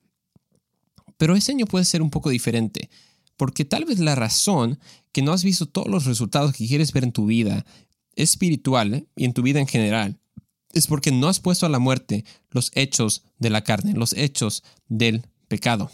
Pero 1.18 1.36
ese 1.36 1.54
año 1.54 1.66
puede 1.66 1.86
ser 1.86 2.02
un 2.02 2.10
poco 2.10 2.30
diferente, 2.30 2.90
porque 3.38 3.66
tal 3.66 3.86
vez 3.86 4.00
la 4.00 4.16
razón 4.16 4.80
que 5.12 5.22
no 5.22 5.32
has 5.32 5.44
visto 5.44 5.66
todos 5.66 5.88
los 5.88 6.06
resultados 6.06 6.54
que 6.54 6.68
quieres 6.68 6.92
ver 6.92 7.06
en 7.06 7.12
tu 7.12 7.26
vida 7.26 7.66
espiritual 8.16 9.08
y 9.16 9.26
en 9.26 9.34
tu 9.34 9.42
vida 9.42 9.60
en 9.60 9.68
general 9.68 10.20
es 10.74 10.88
porque 10.88 11.12
no 11.12 11.28
has 11.28 11.40
puesto 11.40 11.66
a 11.66 11.70
la 11.70 11.80
muerte 11.80 12.26
los 12.52 12.72
hechos 12.76 13.24
de 13.38 13.50
la 13.50 13.64
carne, 13.64 13.94
los 13.94 14.14
hechos 14.14 14.64
del 14.88 15.26
pecado. 15.48 15.92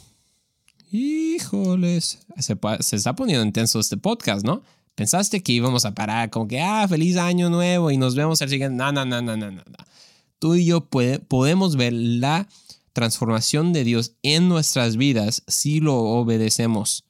Híjoles, 0.91 2.19
se, 2.37 2.57
está 2.95 3.15
poniendo 3.15 3.45
intenso 3.45 3.79
este 3.79 3.97
podcast, 3.97 4.45
¿no? 4.45 4.63
Pensaste 4.95 5.43
que 5.43 5.51
íbamos 5.51 5.83
a 5.85 5.93
parar 5.93 6.29
como 6.29 6.47
que, 6.47 6.61
ah, 6.61 6.87
feliz 6.87 7.17
año 7.17 7.49
nuevo 7.49 7.91
y 7.91 7.97
nos 7.97 8.15
vemos 8.15 8.41
al 8.41 8.49
siguiente. 8.49 8.77
No, 8.77 8.91
no, 8.91 9.05
no, 9.05 9.21
no, 9.21 9.35
no, 9.35 9.51
no. 9.51 9.63
Tú 10.39 10.55
y 10.55 10.65
yo 10.65 10.85
podemos 10.85 11.75
ver 11.75 11.93
la 11.93 12.47
transformación 12.93 13.73
de 13.73 13.83
Dios 13.83 14.13
en 14.23 14.47
nuestras 14.47 14.95
vidas 14.95 15.43
si 15.47 15.81
lo 15.81 15.97
obedecemos, 15.97 17.03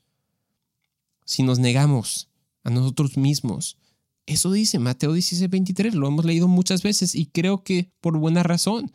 si 1.25 1.43
nos 1.43 1.59
negamos 1.59 2.29
a 2.63 2.71
nosotros 2.71 3.17
mismos, 3.17 3.77
eso 4.25 4.51
dice 4.51 4.79
Mateo 4.79 5.13
16, 5.13 5.49
23, 5.49 5.95
lo 5.95 6.07
hemos 6.07 6.25
leído 6.25 6.47
muchas 6.47 6.81
veces 6.81 7.15
y 7.15 7.27
creo 7.27 7.63
que 7.63 7.91
por 8.01 8.17
buena 8.17 8.43
razón, 8.43 8.91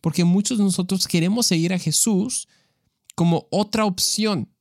porque 0.00 0.24
muchos 0.24 0.58
de 0.58 0.64
nosotros 0.64 1.06
queremos 1.06 1.46
seguir 1.46 1.72
a 1.72 1.78
Jesús 1.78 2.48
como 3.14 3.46
otra 3.50 3.84
opción, 3.84 4.52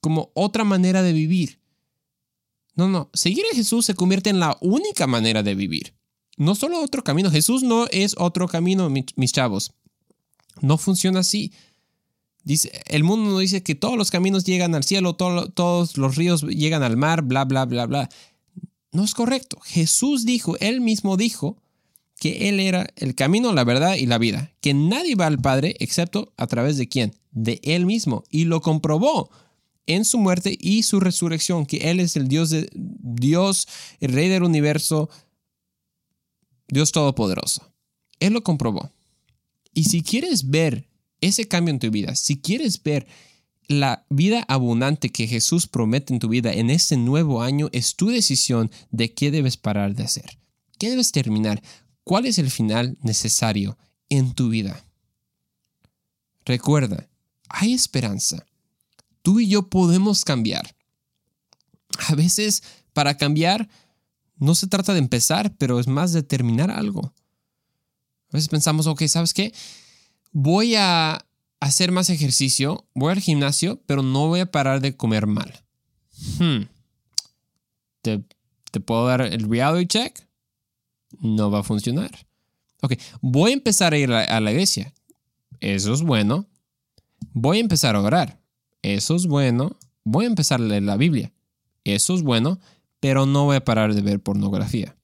como 0.00 0.30
otra 0.34 0.64
manera 0.64 1.02
de 1.02 1.12
vivir. 1.12 1.60
No, 2.74 2.88
no, 2.88 3.10
seguir 3.12 3.44
a 3.50 3.56
Jesús 3.56 3.86
se 3.86 3.94
convierte 3.94 4.30
en 4.30 4.38
la 4.38 4.56
única 4.60 5.06
manera 5.06 5.42
de 5.42 5.54
vivir. 5.54 5.94
No 6.36 6.54
solo 6.54 6.80
otro 6.80 7.02
camino, 7.02 7.30
Jesús 7.30 7.62
no 7.64 7.86
es 7.90 8.14
otro 8.16 8.46
camino, 8.46 8.88
mis 8.88 9.32
chavos. 9.32 9.72
No 10.60 10.78
funciona 10.78 11.20
así. 11.20 11.52
Dice, 12.44 12.70
el 12.86 13.04
mundo 13.04 13.30
no 13.30 13.38
dice 13.40 13.62
que 13.62 13.74
todos 13.74 13.98
los 13.98 14.10
caminos 14.10 14.44
llegan 14.44 14.74
al 14.74 14.84
cielo, 14.84 15.16
todos 15.16 15.98
los 15.98 16.16
ríos 16.16 16.42
llegan 16.42 16.82
al 16.82 16.96
mar, 16.96 17.22
bla, 17.22 17.44
bla, 17.44 17.64
bla, 17.64 17.86
bla. 17.86 18.08
No 18.92 19.04
es 19.04 19.14
correcto. 19.14 19.58
Jesús 19.64 20.24
dijo, 20.24 20.56
él 20.58 20.80
mismo 20.80 21.16
dijo, 21.16 21.56
que 22.18 22.48
Él 22.48 22.60
era 22.60 22.88
el 22.96 23.14
camino, 23.14 23.52
la 23.52 23.64
verdad 23.64 23.94
y 23.94 24.06
la 24.06 24.18
vida, 24.18 24.52
que 24.60 24.74
nadie 24.74 25.14
va 25.14 25.26
al 25.26 25.40
Padre 25.40 25.76
excepto 25.78 26.32
a 26.36 26.46
través 26.46 26.76
de 26.76 26.88
quién? 26.88 27.14
De 27.30 27.60
Él 27.62 27.86
mismo. 27.86 28.24
Y 28.30 28.44
lo 28.44 28.60
comprobó 28.60 29.30
en 29.86 30.04
su 30.04 30.18
muerte 30.18 30.56
y 30.60 30.82
su 30.82 31.00
resurrección, 31.00 31.64
que 31.64 31.90
Él 31.90 32.00
es 32.00 32.16
el 32.16 32.28
Dios, 32.28 32.50
de, 32.50 32.68
Dios, 32.74 33.68
el 34.00 34.12
Rey 34.12 34.28
del 34.28 34.42
universo, 34.42 35.08
Dios 36.66 36.92
Todopoderoso. 36.92 37.72
Él 38.20 38.32
lo 38.32 38.42
comprobó. 38.42 38.90
Y 39.72 39.84
si 39.84 40.02
quieres 40.02 40.50
ver 40.50 40.88
ese 41.20 41.46
cambio 41.46 41.72
en 41.72 41.78
tu 41.78 41.90
vida, 41.90 42.16
si 42.16 42.38
quieres 42.38 42.82
ver 42.82 43.06
la 43.68 44.06
vida 44.08 44.44
abundante 44.48 45.10
que 45.10 45.26
Jesús 45.26 45.66
promete 45.66 46.14
en 46.14 46.18
tu 46.18 46.28
vida 46.28 46.52
en 46.54 46.70
este 46.70 46.96
nuevo 46.96 47.42
año 47.42 47.68
es 47.72 47.96
tu 47.96 48.08
decisión 48.08 48.70
de 48.90 49.12
qué 49.12 49.30
debes 49.30 49.58
parar 49.58 49.94
de 49.94 50.04
hacer. 50.04 50.38
¿Qué 50.78 50.88
debes 50.88 51.12
terminar? 51.12 51.62
¿Cuál 52.02 52.24
es 52.24 52.38
el 52.38 52.50
final 52.50 52.96
necesario 53.02 53.76
en 54.08 54.32
tu 54.34 54.48
vida? 54.48 54.84
Recuerda, 56.46 57.06
hay 57.50 57.74
esperanza. 57.74 58.46
Tú 59.20 59.38
y 59.38 59.48
yo 59.48 59.68
podemos 59.68 60.24
cambiar. 60.24 60.74
A 62.08 62.14
veces, 62.14 62.62
para 62.94 63.18
cambiar, 63.18 63.68
no 64.36 64.54
se 64.54 64.66
trata 64.66 64.94
de 64.94 65.00
empezar, 65.00 65.54
pero 65.58 65.78
es 65.78 65.88
más 65.88 66.14
de 66.14 66.22
terminar 66.22 66.70
algo. 66.70 67.12
A 68.30 68.36
veces 68.36 68.48
pensamos, 68.48 68.86
ok, 68.86 69.06
¿sabes 69.08 69.34
qué? 69.34 69.52
Voy 70.32 70.74
a 70.74 71.27
hacer 71.60 71.92
más 71.92 72.10
ejercicio, 72.10 72.86
voy 72.94 73.12
al 73.12 73.20
gimnasio, 73.20 73.82
pero 73.86 74.02
no 74.02 74.28
voy 74.28 74.40
a 74.40 74.50
parar 74.50 74.80
de 74.80 74.96
comer 74.96 75.26
mal. 75.26 75.64
Hmm. 76.38 76.62
¿Te, 78.02 78.22
puedo 78.80 79.06
dar 79.06 79.22
el 79.22 79.48
reality 79.48 79.86
check? 79.86 80.28
No 81.20 81.50
va 81.50 81.60
a 81.60 81.64
funcionar. 81.64 82.10
Ok, 82.80 82.94
voy 83.20 83.50
a 83.50 83.54
empezar 83.54 83.92
a 83.92 83.98
ir 83.98 84.12
a 84.12 84.40
la 84.40 84.52
iglesia. 84.52 84.94
Eso 85.60 85.92
es 85.92 86.02
bueno. 86.02 86.46
Voy 87.32 87.58
a 87.58 87.60
empezar 87.60 87.96
a 87.96 88.00
orar. 88.00 88.40
Eso 88.82 89.16
es 89.16 89.26
bueno. 89.26 89.76
Voy 90.04 90.24
a 90.24 90.28
empezar 90.28 90.60
a 90.60 90.64
leer 90.64 90.84
la 90.84 90.96
Biblia. 90.96 91.32
Eso 91.84 92.14
es 92.14 92.22
bueno, 92.22 92.60
pero 93.00 93.26
no 93.26 93.44
voy 93.44 93.56
a 93.56 93.64
parar 93.64 93.94
de 93.94 94.02
ver 94.02 94.20
pornografía. 94.20 94.96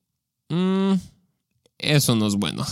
Mm, 0.49 0.95
eso 1.79 2.15
no 2.15 2.27
es 2.27 2.35
bueno. 2.37 2.65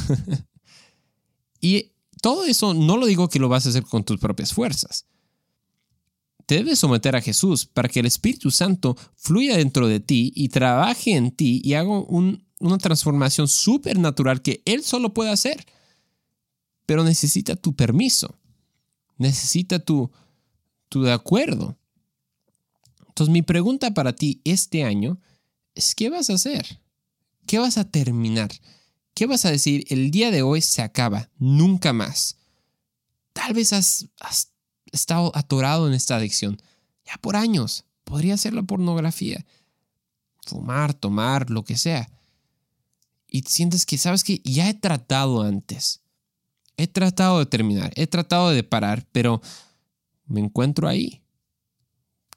y 1.60 1.91
todo 2.22 2.44
eso 2.44 2.72
no 2.72 2.96
lo 2.96 3.06
digo 3.06 3.28
que 3.28 3.40
lo 3.40 3.48
vas 3.48 3.66
a 3.66 3.70
hacer 3.70 3.82
con 3.82 4.04
tus 4.04 4.18
propias 4.18 4.54
fuerzas. 4.54 5.06
Te 6.46 6.54
debes 6.54 6.78
someter 6.78 7.16
a 7.16 7.20
Jesús 7.20 7.66
para 7.66 7.88
que 7.88 7.98
el 7.98 8.06
Espíritu 8.06 8.52
Santo 8.52 8.96
fluya 9.16 9.56
dentro 9.56 9.88
de 9.88 9.98
ti 9.98 10.32
y 10.36 10.48
trabaje 10.48 11.16
en 11.16 11.32
ti 11.32 11.60
y 11.64 11.74
haga 11.74 11.90
una 11.90 12.78
transformación 12.78 13.48
supernatural 13.48 14.40
que 14.40 14.62
Él 14.64 14.84
solo 14.84 15.12
puede 15.12 15.30
hacer. 15.30 15.66
Pero 16.86 17.02
necesita 17.02 17.56
tu 17.56 17.74
permiso, 17.74 18.38
necesita 19.18 19.80
tu, 19.80 20.12
tu 20.88 21.02
de 21.02 21.12
acuerdo. 21.12 21.76
Entonces 23.08 23.32
mi 23.32 23.42
pregunta 23.42 23.94
para 23.94 24.14
ti 24.14 24.40
este 24.44 24.84
año 24.84 25.20
es, 25.74 25.96
¿qué 25.96 26.08
vas 26.08 26.30
a 26.30 26.34
hacer? 26.34 26.80
¿Qué 27.46 27.58
vas 27.58 27.78
a 27.78 27.90
terminar? 27.90 28.52
¿Qué 29.14 29.26
vas 29.26 29.44
a 29.44 29.50
decir? 29.50 29.84
El 29.88 30.10
día 30.10 30.30
de 30.30 30.42
hoy 30.42 30.60
se 30.60 30.82
acaba, 30.82 31.28
nunca 31.38 31.92
más. 31.92 32.38
Tal 33.32 33.54
vez 33.54 33.72
has, 33.72 34.08
estado 34.90 35.32
atorado 35.34 35.88
en 35.88 35.94
esta 35.94 36.16
adicción 36.16 36.60
ya 37.04 37.16
por 37.20 37.36
años. 37.36 37.84
Podría 38.04 38.36
ser 38.36 38.52
la 38.52 38.62
pornografía, 38.62 39.44
fumar, 40.44 40.92
tomar, 40.94 41.50
lo 41.50 41.64
que 41.64 41.76
sea. 41.76 42.10
Y 43.26 43.42
sientes 43.42 43.86
que, 43.86 43.96
sabes 43.96 44.24
que 44.24 44.40
ya 44.44 44.68
he 44.68 44.74
tratado 44.74 45.42
antes. 45.42 46.02
He 46.76 46.86
tratado 46.86 47.38
de 47.38 47.46
terminar, 47.46 47.92
he 47.96 48.06
tratado 48.06 48.50
de 48.50 48.64
parar, 48.64 49.06
pero 49.12 49.40
me 50.26 50.40
encuentro 50.40 50.88
ahí. 50.88 51.22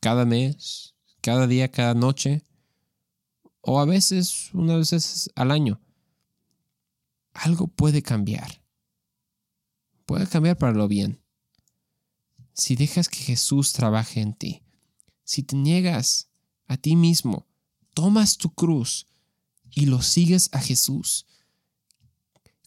Cada 0.02 0.26
mes, 0.26 0.94
cada 1.22 1.48
día, 1.48 1.72
cada 1.72 1.94
noche. 1.94 2.46
O 3.62 3.80
a 3.80 3.86
veces, 3.86 4.50
unas 4.54 4.78
veces 4.92 5.32
al 5.36 5.52
año. 5.52 5.82
Algo 7.36 7.68
puede 7.68 8.02
cambiar. 8.02 8.64
Puede 10.06 10.26
cambiar 10.26 10.58
para 10.58 10.74
lo 10.74 10.88
bien. 10.88 11.22
Si 12.54 12.76
dejas 12.76 13.10
que 13.10 13.20
Jesús 13.20 13.74
trabaje 13.74 14.22
en 14.22 14.34
ti. 14.34 14.64
Si 15.24 15.44
te 15.44 15.56
niegas 15.56 16.30
a 16.68 16.78
ti 16.78 16.96
mismo, 16.96 17.46
tomas 17.94 18.38
tu 18.38 18.54
cruz 18.54 19.08
y 19.70 19.86
lo 19.88 20.02
sigues 20.02 20.50
a 20.54 20.60
Jesús. 20.60 21.26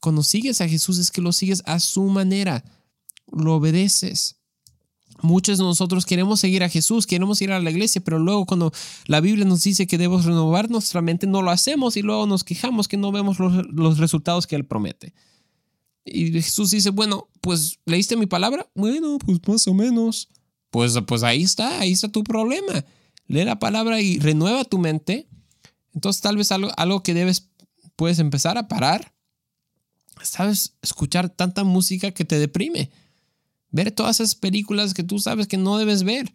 Cuando 0.01 0.23
sigues 0.23 0.61
a 0.61 0.69
Jesús 0.69 0.99
es 0.99 1.11
que 1.11 1.23
lo 1.23 1.33
sigues 1.33 1.63
a 1.65 1.81
su 1.81 2.03
manera, 2.05 2.65
lo 3.33 3.55
obedeces. 3.55 4.38
Muchos 5.21 5.59
de 5.59 5.65
nosotros 5.65 6.07
queremos 6.07 6.39
seguir 6.39 6.63
a 6.63 6.69
Jesús, 6.69 7.07
queremos 7.07 7.43
ir 7.43 7.51
a 7.51 7.61
la 7.61 7.71
iglesia, 7.71 8.01
pero 8.03 8.19
luego 8.19 8.47
cuando 8.47 8.73
la 9.07 9.21
Biblia 9.21 9.45
nos 9.45 9.65
dice 9.65 9.87
que 9.87 9.99
debemos 9.99 10.25
renovar 10.25 10.71
nuestra 10.71 11.03
mente, 11.03 11.27
no 11.27 11.43
lo 11.43 11.51
hacemos 11.51 11.97
y 11.97 12.03
luego 12.03 12.27
nos 12.27 12.45
quejamos 12.45 12.87
que 12.87 12.97
no 12.97 13.11
vemos 13.11 13.39
los, 13.39 13.99
resultados 13.99 14.47
que 14.47 14.55
Él 14.55 14.65
promete. 14.65 15.15
Y 16.05 16.31
Jesús 16.33 16.71
dice, 16.71 16.91
bueno, 16.91 17.29
pues 17.41 17.81
leíste 17.85 18.17
mi 18.17 18.27
palabra. 18.27 18.71
Bueno, 18.75 19.19
pues 19.19 19.41
más 19.47 19.67
o 19.67 19.75
menos. 19.75 20.29
Pues, 20.71 20.95
pues 21.07 21.23
ahí 21.23 21.43
está, 21.43 21.81
ahí 21.81 21.93
está 21.93 22.09
tu 22.09 22.23
problema. 22.23 22.85
Lee 23.27 23.45
la 23.45 23.59
palabra 23.59 24.01
y 24.01 24.19
renueva 24.19 24.65
tu 24.65 24.79
mente. 24.79 25.29
Entonces 25.95 26.23
tal 26.23 26.37
vez 26.37 26.53
algo, 26.53 26.71
algo 26.77 27.03
que 27.03 27.13
debes, 27.13 27.51
puedes 27.97 28.21
empezar 28.21 28.57
a 28.57 28.69
parar. 28.69 29.13
Sabes, 30.23 30.77
escuchar 30.81 31.29
tanta 31.29 31.65
música 31.65 32.13
que 32.13 32.25
te 32.25 32.39
deprime 32.39 32.91
ver 33.71 33.91
todas 33.93 34.21
esas 34.21 34.35
películas 34.35 34.95
que 34.95 35.03
tú 35.03 35.19
sabes 35.19 35.47
que 35.47 35.57
no 35.57 35.79
debes 35.79 36.03
ver. 36.03 36.33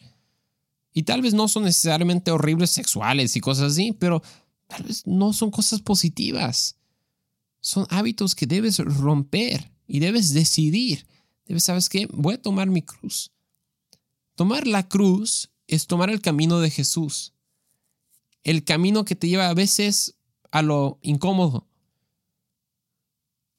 Y 0.94 1.04
tal 1.04 1.22
vez 1.22 1.34
no 1.34 1.48
son 1.48 1.64
necesariamente 1.64 2.32
horribles 2.32 2.70
sexuales 2.70 3.36
y 3.36 3.42
cosas 3.42 3.74
así, 3.74 3.94
pero 3.94 4.22
tal 4.68 4.84
vez 4.84 5.06
no 5.08 5.34
son 5.34 5.50
cosas 5.50 5.82
positivas. 5.82 6.78
Son 7.62 7.88
hábitos 7.90 8.36
que 8.36 8.46
debes 8.46 8.78
romper 8.78 9.72
y 9.88 10.00
debes 10.00 10.34
decidir. 10.34 11.08
Debes, 11.46 11.64
¿sabes 11.64 11.90
qué? 11.90 12.08
Voy 12.12 12.36
a 12.36 12.42
tomar 12.42 12.68
mi 12.68 12.82
cruz. 12.82 13.32
Tomar 14.36 14.68
la 14.68 14.88
cruz 14.88 15.52
es 15.68 15.88
tomar 15.88 16.10
el 16.10 16.22
camino 16.22 16.60
de 16.60 16.70
Jesús. 16.70 17.34
El 18.44 18.64
camino 18.64 19.06
que 19.06 19.16
te 19.16 19.28
lleva 19.28 19.50
a 19.50 19.54
veces 19.54 20.16
a 20.52 20.62
lo 20.62 21.00
incómodo, 21.02 21.68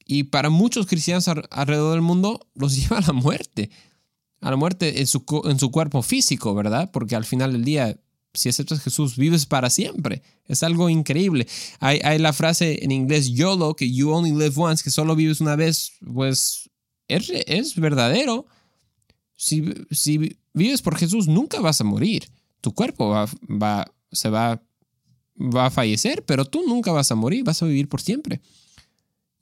y 0.07 0.25
para 0.25 0.51
muchos 0.51 0.87
cristianos 0.87 1.29
alrededor 1.29 1.93
del 1.93 2.03
mundo 2.03 2.47
los 2.55 2.77
lleva 2.81 2.99
a 2.99 3.07
la 3.07 3.13
muerte. 3.13 3.71
A 4.41 4.51
la 4.51 4.57
muerte 4.57 5.01
en 5.01 5.07
su, 5.07 5.25
en 5.45 5.59
su 5.59 5.71
cuerpo 5.71 6.03
físico, 6.03 6.55
¿verdad? 6.55 6.91
Porque 6.93 7.17
al 7.17 7.25
final 7.25 7.53
del 7.53 7.65
día, 7.65 7.99
si 8.35 8.51
aceptas 8.51 8.81
a 8.81 8.83
Jesús, 8.83 9.17
vives 9.17 9.47
para 9.47 9.71
siempre. 9.71 10.23
Es 10.47 10.63
algo 10.63 10.91
increíble. 10.91 11.47
Hay, 11.81 12.19
la 12.19 12.35
frase 12.35 12.85
en 12.85 12.93
inglés 12.93 13.31
YOLO, 13.31 13.75
que 13.75 13.91
you 13.91 14.11
only 14.11 14.33
live 14.33 14.53
once, 14.57 14.85
que 14.85 14.91
solo 14.91 15.17
vives 15.17 15.41
una 15.41 15.57
vez. 15.57 15.93
Pues 16.13 16.69
es, 17.09 17.31
es 17.47 17.75
verdadero. 17.77 18.47
Si, 19.35 19.65
si 19.91 20.37
vives 20.53 20.83
por 20.83 20.99
Jesús, 20.99 21.27
nunca 21.27 21.61
vas 21.61 21.81
a 21.81 21.85
morir. 21.85 22.29
Tu 22.61 22.75
cuerpo 22.75 23.09
va, 23.09 23.27
va, 23.49 23.91
se 24.13 24.29
va, 24.29 24.63
va 25.39 25.67
a 25.67 25.71
fallecer, 25.71 26.23
pero 26.27 26.45
tú 26.45 26.63
nunca 26.67 26.93
vas 26.93 27.11
a 27.11 27.15
morir, 27.15 27.45
vas 27.45 27.63
a 27.63 27.67
vivir 27.67 27.89
por 27.89 28.03
siempre. 28.03 28.43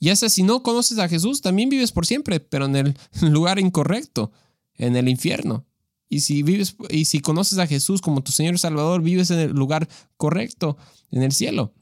Ya 0.03 0.17
sea 0.17 0.29
si 0.29 0.43
no 0.43 0.65
conoces 0.65 0.99
a 0.99 1.09
Jesús, 1.09 1.43
también 1.43 1.69
vives 1.69 1.93
por 1.93 2.07
siempre, 2.07 2.41
pero 2.41 2.65
en 2.65 2.75
el 2.75 2.97
lugar 3.21 3.61
incorrecto, 3.61 4.33
en 4.75 4.97
el 4.97 5.09
infierno. 5.09 5.65
Y 6.09 6.23
si 6.23 6.43
vives 6.43 6.75
y 6.91 7.05
si 7.05 7.21
conoces 7.21 7.61
a 7.61 7.69
Jesús 7.69 8.03
como 8.03 8.21
tu 8.21 8.33
Señor 8.33 8.55
y 8.57 8.59
Salvador, 8.59 9.01
vives 9.01 9.31
en 9.31 9.39
el 9.39 9.53
lugar 9.53 9.89
correcto, 10.17 10.77
en 11.13 11.23
el 11.23 11.31
cielo. 11.31 11.73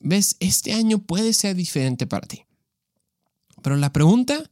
¿Ves? 0.00 0.36
Este 0.40 0.72
año 0.72 0.98
puede 0.98 1.34
ser 1.34 1.54
diferente 1.56 2.06
para 2.06 2.26
ti. 2.26 2.46
Pero 3.60 3.76
la 3.76 3.92
pregunta 3.92 4.50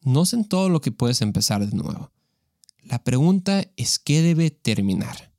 no 0.00 0.22
es 0.22 0.32
en 0.32 0.46
todo 0.46 0.70
lo 0.70 0.80
que 0.80 0.90
puedes 0.90 1.20
empezar 1.20 1.66
de 1.66 1.76
nuevo. 1.76 2.10
La 2.82 3.04
pregunta 3.04 3.62
es 3.76 3.98
qué 3.98 4.22
debe 4.22 4.50
terminar. 4.50 5.34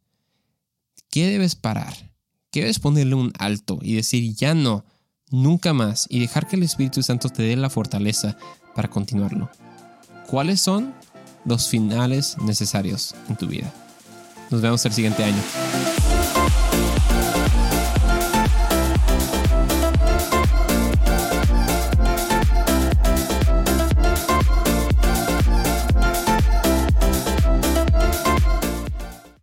¿Qué 1.09 1.25
debes 1.25 1.55
parar? 1.55 2.13
¿Qué 2.51 2.61
debes 2.61 2.77
ponerle 2.77 3.15
un 3.15 3.33
alto 3.39 3.79
y 3.81 3.95
decir 3.95 4.35
ya 4.35 4.53
no? 4.53 4.85
Nunca 5.29 5.73
más 5.73 6.07
y 6.09 6.19
dejar 6.19 6.47
que 6.47 6.55
el 6.55 6.63
Espíritu 6.63 7.03
Santo 7.03 7.29
te 7.29 7.43
dé 7.43 7.55
la 7.55 7.69
fortaleza 7.69 8.37
para 8.73 8.89
continuarlo. 8.89 9.49
¿Cuáles 10.27 10.61
son 10.61 10.93
los 11.45 11.67
finales 11.69 12.37
necesarios 12.41 13.15
en 13.29 13.35
tu 13.35 13.47
vida? 13.47 13.71
Nos 14.49 14.61
vemos 14.61 14.85
el 14.85 14.93
siguiente 14.93 15.23
año. 15.23 15.94